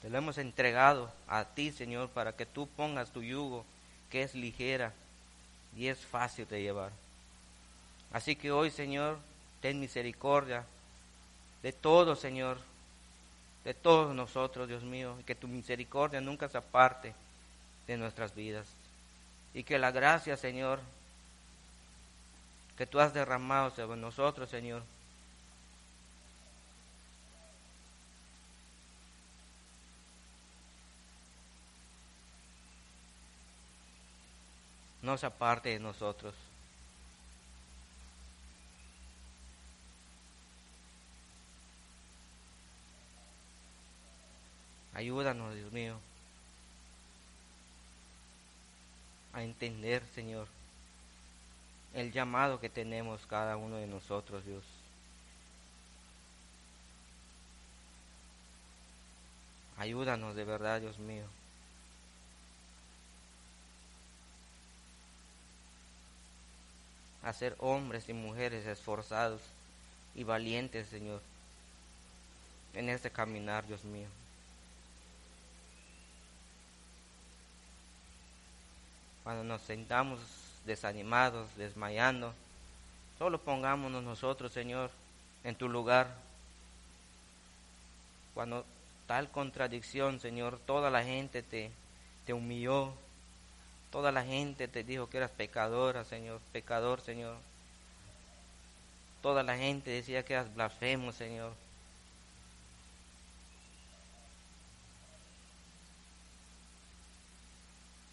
te 0.00 0.08
lo 0.08 0.18
hemos 0.18 0.38
entregado 0.38 1.10
a 1.26 1.44
ti, 1.44 1.72
Señor, 1.72 2.10
para 2.10 2.32
que 2.32 2.46
tú 2.46 2.68
pongas 2.68 3.10
tu 3.10 3.22
yugo, 3.24 3.64
que 4.08 4.22
es 4.22 4.36
ligera 4.36 4.92
y 5.76 5.88
es 5.88 5.98
fácil 5.98 6.48
de 6.48 6.62
llevar. 6.62 6.90
Así 8.12 8.36
que 8.36 8.50
hoy, 8.50 8.70
Señor, 8.70 9.18
ten 9.60 9.78
misericordia 9.78 10.64
de 11.62 11.72
todos, 11.72 12.18
Señor, 12.18 12.58
de 13.64 13.74
todos 13.74 14.14
nosotros, 14.14 14.68
Dios 14.68 14.82
mío, 14.82 15.16
y 15.20 15.24
que 15.24 15.34
tu 15.34 15.48
misericordia 15.48 16.20
nunca 16.20 16.48
se 16.48 16.58
aparte 16.58 17.14
de 17.86 17.96
nuestras 17.96 18.34
vidas. 18.34 18.66
Y 19.54 19.64
que 19.64 19.78
la 19.78 19.90
gracia, 19.90 20.36
Señor, 20.36 20.80
que 22.78 22.86
tú 22.86 23.00
has 23.00 23.12
derramado 23.12 23.70
sobre 23.70 23.98
nosotros, 23.98 24.48
Señor, 24.50 24.82
no 35.06 35.16
se 35.16 35.24
aparte 35.24 35.68
de 35.68 35.78
nosotros. 35.78 36.34
Ayúdanos, 44.92 45.54
Dios 45.54 45.72
mío, 45.72 45.96
a 49.32 49.44
entender, 49.44 50.02
Señor, 50.14 50.48
el 51.94 52.10
llamado 52.10 52.58
que 52.58 52.68
tenemos 52.68 53.26
cada 53.26 53.56
uno 53.56 53.76
de 53.76 53.86
nosotros, 53.86 54.44
Dios. 54.44 54.64
Ayúdanos 59.76 60.34
de 60.34 60.44
verdad, 60.44 60.80
Dios 60.80 60.98
mío. 60.98 61.26
A 67.26 67.32
ser 67.32 67.56
hombres 67.58 68.08
y 68.08 68.12
mujeres 68.12 68.64
esforzados 68.66 69.42
y 70.14 70.22
valientes, 70.22 70.86
Señor, 70.86 71.20
en 72.72 72.88
este 72.88 73.10
caminar, 73.10 73.66
Dios 73.66 73.82
mío. 73.82 74.06
Cuando 79.24 79.42
nos 79.42 79.60
sentamos 79.62 80.20
desanimados, 80.66 81.48
desmayando, 81.56 82.32
solo 83.18 83.40
pongámonos 83.40 84.04
nosotros, 84.04 84.52
Señor, 84.52 84.92
en 85.42 85.56
tu 85.56 85.68
lugar. 85.68 86.14
Cuando 88.34 88.64
tal 89.08 89.32
contradicción, 89.32 90.20
Señor, 90.20 90.60
toda 90.64 90.90
la 90.92 91.02
gente 91.02 91.42
te, 91.42 91.72
te 92.24 92.32
humilló, 92.32 92.92
Toda 93.90 94.12
la 94.12 94.24
gente 94.24 94.68
te 94.68 94.84
dijo 94.84 95.08
que 95.08 95.18
eras 95.18 95.30
pecadora, 95.30 96.04
Señor, 96.04 96.40
pecador, 96.52 97.00
Señor. 97.00 97.36
Toda 99.22 99.42
la 99.42 99.56
gente 99.56 99.90
decía 99.90 100.24
que 100.24 100.34
eras 100.34 100.54
blasfemo, 100.54 101.12
Señor. 101.12 101.52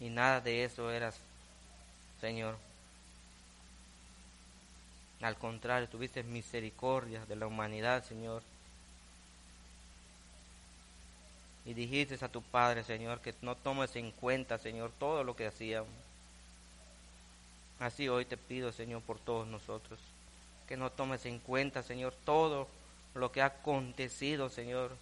Y 0.00 0.10
nada 0.10 0.40
de 0.40 0.64
eso 0.64 0.90
eras, 0.90 1.18
Señor. 2.20 2.56
Al 5.20 5.36
contrario, 5.36 5.88
tuviste 5.88 6.22
misericordia 6.22 7.24
de 7.26 7.36
la 7.36 7.46
humanidad, 7.46 8.04
Señor. 8.04 8.42
Y 11.66 11.74
dijiste 11.74 12.22
a 12.22 12.28
tu 12.28 12.42
Padre, 12.42 12.84
Señor, 12.84 13.20
que 13.20 13.34
no 13.40 13.56
tomes 13.56 13.96
en 13.96 14.10
cuenta, 14.10 14.58
Señor, 14.58 14.92
todo 14.98 15.24
lo 15.24 15.34
que 15.34 15.46
hacíamos. 15.46 15.90
Así 17.80 18.08
hoy 18.08 18.24
te 18.24 18.36
pido, 18.36 18.70
Señor, 18.72 19.02
por 19.02 19.18
todos 19.18 19.46
nosotros, 19.46 19.98
que 20.68 20.76
no 20.76 20.90
tomes 20.90 21.24
en 21.26 21.38
cuenta, 21.38 21.82
Señor, 21.82 22.14
todo 22.24 22.68
lo 23.14 23.32
que 23.32 23.42
ha 23.42 23.46
acontecido, 23.46 24.50
Señor, 24.50 24.92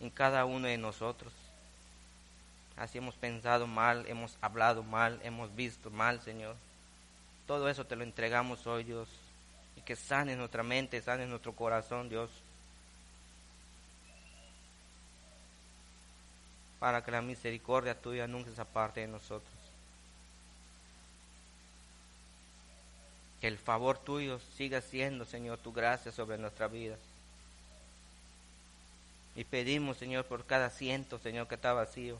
en 0.00 0.10
cada 0.10 0.44
uno 0.44 0.68
de 0.68 0.78
nosotros. 0.78 1.32
Así 2.76 2.98
hemos 2.98 3.14
pensado 3.14 3.66
mal, 3.66 4.04
hemos 4.08 4.36
hablado 4.40 4.82
mal, 4.82 5.20
hemos 5.22 5.54
visto 5.54 5.90
mal, 5.90 6.20
Señor. 6.22 6.56
Todo 7.46 7.68
eso 7.68 7.86
te 7.86 7.96
lo 7.96 8.02
entregamos 8.02 8.66
hoy, 8.66 8.84
Dios. 8.84 9.08
Y 9.76 9.82
que 9.82 9.96
sane 9.96 10.36
nuestra 10.36 10.62
mente, 10.62 11.00
sane 11.02 11.26
nuestro 11.26 11.52
corazón, 11.52 12.08
Dios. 12.08 12.30
Para 16.82 17.04
que 17.04 17.12
la 17.12 17.22
misericordia 17.22 17.94
tuya 17.94 18.26
nunca 18.26 18.50
se 18.50 18.60
aparte 18.60 19.02
de 19.02 19.06
nosotros. 19.06 19.54
Que 23.40 23.46
el 23.46 23.56
favor 23.56 23.98
tuyo 23.98 24.40
siga 24.56 24.80
siendo, 24.80 25.24
Señor, 25.24 25.58
tu 25.58 25.72
gracia 25.72 26.10
sobre 26.10 26.38
nuestra 26.38 26.66
vida. 26.66 26.96
Y 29.36 29.44
pedimos, 29.44 29.96
Señor, 29.96 30.24
por 30.24 30.44
cada 30.44 30.66
asiento, 30.66 31.20
Señor, 31.20 31.46
que 31.46 31.54
está 31.54 31.72
vacío. 31.72 32.18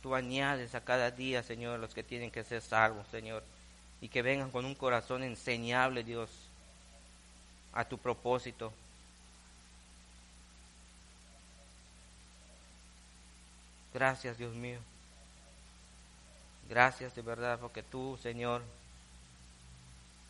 Tú 0.00 0.14
añades 0.14 0.76
a 0.76 0.84
cada 0.84 1.10
día, 1.10 1.42
Señor, 1.42 1.80
los 1.80 1.92
que 1.92 2.04
tienen 2.04 2.30
que 2.30 2.44
ser 2.44 2.62
salvos, 2.62 3.04
Señor. 3.10 3.42
Y 4.00 4.10
que 4.10 4.22
vengan 4.22 4.52
con 4.52 4.64
un 4.64 4.76
corazón 4.76 5.24
enseñable, 5.24 6.04
Dios, 6.04 6.30
a 7.72 7.84
tu 7.84 7.98
propósito, 7.98 8.72
Gracias, 13.94 14.38
Dios 14.38 14.54
mío. 14.54 14.78
Gracias 16.68 17.14
de 17.14 17.22
verdad 17.22 17.58
porque 17.60 17.82
tú, 17.82 18.18
Señor, 18.22 18.62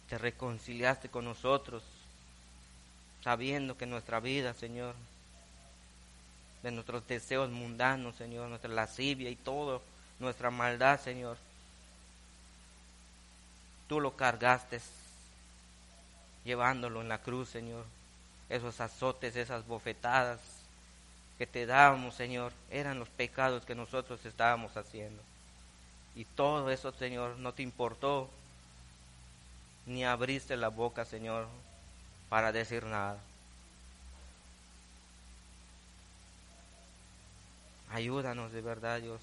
te 0.08 0.18
reconciliaste 0.18 1.08
con 1.08 1.24
nosotros, 1.24 1.82
sabiendo 3.22 3.76
que 3.76 3.86
nuestra 3.86 4.18
vida, 4.18 4.52
Señor, 4.54 4.94
de 6.62 6.70
nuestros 6.72 7.06
deseos 7.06 7.50
mundanos, 7.50 8.16
Señor, 8.16 8.48
nuestra 8.48 8.70
lascivia 8.70 9.30
y 9.30 9.36
todo, 9.36 9.82
nuestra 10.18 10.50
maldad, 10.50 11.00
Señor, 11.00 11.36
tú 13.88 14.00
lo 14.00 14.16
cargaste 14.16 14.80
llevándolo 16.44 17.00
en 17.00 17.08
la 17.08 17.18
cruz, 17.18 17.48
Señor. 17.50 17.84
Esos 18.48 18.80
azotes, 18.80 19.36
esas 19.36 19.66
bofetadas 19.66 20.40
que 21.38 21.46
te 21.46 21.66
dábamos, 21.66 22.14
Señor, 22.14 22.52
eran 22.70 22.98
los 22.98 23.08
pecados 23.08 23.64
que 23.64 23.74
nosotros 23.74 24.24
estábamos 24.24 24.76
haciendo. 24.76 25.22
Y 26.14 26.24
todo 26.24 26.70
eso, 26.70 26.92
Señor, 26.92 27.36
no 27.38 27.52
te 27.52 27.62
importó, 27.62 28.28
ni 29.86 30.04
abriste 30.04 30.56
la 30.56 30.68
boca, 30.68 31.04
Señor, 31.04 31.48
para 32.28 32.52
decir 32.52 32.84
nada. 32.84 33.18
Ayúdanos 37.90 38.52
de 38.52 38.62
verdad, 38.62 39.00
Dios. 39.00 39.20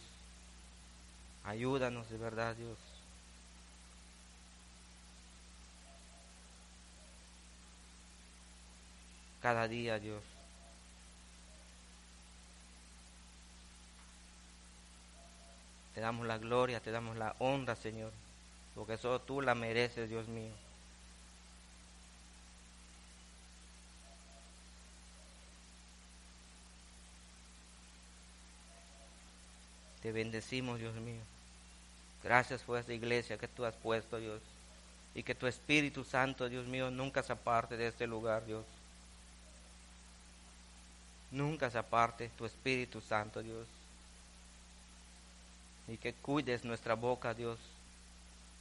Ayúdanos 1.43 2.10
de 2.10 2.18
verdad, 2.18 2.55
Dios. 2.55 2.78
Cada 9.41 9.68
día, 9.68 9.99
Dios. 9.99 10.22
Te 16.00 16.04
damos 16.04 16.26
la 16.26 16.38
gloria, 16.38 16.80
te 16.80 16.91
damos 16.91 17.18
la 17.18 17.36
honra, 17.39 17.76
Señor, 17.76 18.14
porque 18.74 18.95
solo 18.95 19.20
tú 19.20 19.41
la 19.41 19.54
mereces, 19.54 20.08
Dios 20.08 20.30
mío. 20.30 20.54
Te 30.02 30.14
bendecimos, 30.14 30.80
Dios 30.80 30.95
mío. 30.95 31.20
Gracias 32.24 32.62
por 32.62 32.80
esta 32.80 32.93
iglesia 32.93 33.38
que 33.38 33.50
tú 33.50 33.66
has 33.66 33.76
puesto, 33.76 34.20
Dios. 34.20 34.39
Y 35.14 35.24
que 35.24 35.36
tu 35.36 35.47
Espíritu 35.47 36.06
Santo, 36.06 36.47
Dios 36.47 36.66
mío, 36.66 36.89
nunca 36.89 37.24
se 37.24 37.34
aparte 37.34 37.76
de 37.76 37.88
este 37.88 38.08
lugar, 38.08 38.45
Dios. 38.45 38.64
Nunca 41.30 41.70
se 41.70 41.78
aparte 41.78 42.32
tu 42.38 42.45
Espíritu 42.45 43.02
Santo, 43.02 43.43
Dios 43.43 43.68
y 45.90 45.98
que 45.98 46.14
cuides 46.14 46.64
nuestra 46.64 46.94
boca, 46.94 47.34
Dios, 47.34 47.58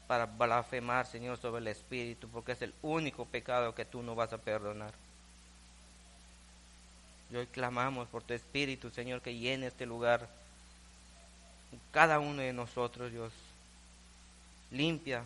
para 0.07 0.26
blasfemar, 0.26 1.07
Señor, 1.07 1.39
sobre 1.39 1.61
el 1.61 1.68
Espíritu, 1.68 2.29
porque 2.29 2.53
es 2.53 2.62
el 2.62 2.72
único 2.83 3.26
pecado 3.26 3.74
que 3.74 3.85
tú 3.85 4.03
no 4.03 4.14
vas 4.14 4.33
a 4.33 4.39
perdonar. 4.39 4.93
Y 7.31 7.37
hoy 7.37 7.47
clamamos 7.47 8.09
por 8.09 8.22
tu 8.22 8.33
Espíritu, 8.33 8.91
Señor, 8.91 9.20
que 9.20 9.37
llene 9.37 9.66
este 9.66 9.85
lugar, 9.85 10.26
cada 11.93 12.18
uno 12.18 12.41
de 12.41 12.55
nosotros, 12.55 13.12
Dios. 13.12 13.33
Limpia 14.70 15.24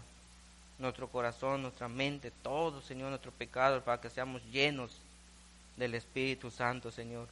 nuestro 0.79 1.09
corazón, 1.09 1.63
nuestra 1.63 1.89
mente, 1.89 2.33
todo, 2.43 2.83
Señor, 2.83 3.11
nuestro 3.11 3.31
pecado, 3.31 3.83
para 3.83 4.01
que 4.01 4.11
seamos 4.11 4.43
llenos 4.51 4.91
del 5.77 5.95
Espíritu 5.95 6.51
Santo, 6.51 6.91
Señor. 6.91 7.29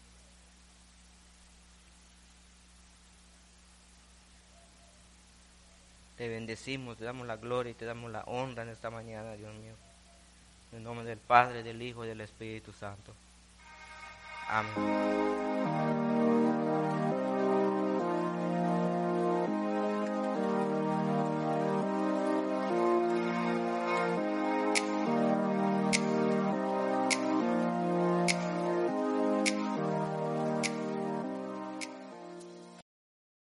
Te 6.21 6.29
bendecimos, 6.29 6.99
te 6.99 7.05
damos 7.07 7.27
la 7.27 7.39
gloria 7.39 7.71
y 7.71 7.75
te 7.75 7.87
damos 7.87 8.11
la 8.11 8.21
honra 8.25 8.63
en 8.63 8.69
esta 8.69 8.91
mañana, 8.91 9.37
Dios 9.37 9.55
mío. 9.55 9.73
En 10.71 10.83
nombre 10.83 11.07
del 11.07 11.17
Padre, 11.17 11.63
del 11.63 11.81
Hijo 11.81 12.05
y 12.05 12.09
del 12.09 12.21
Espíritu 12.21 12.75
Santo. 12.75 13.15
Amén. 14.47 15.50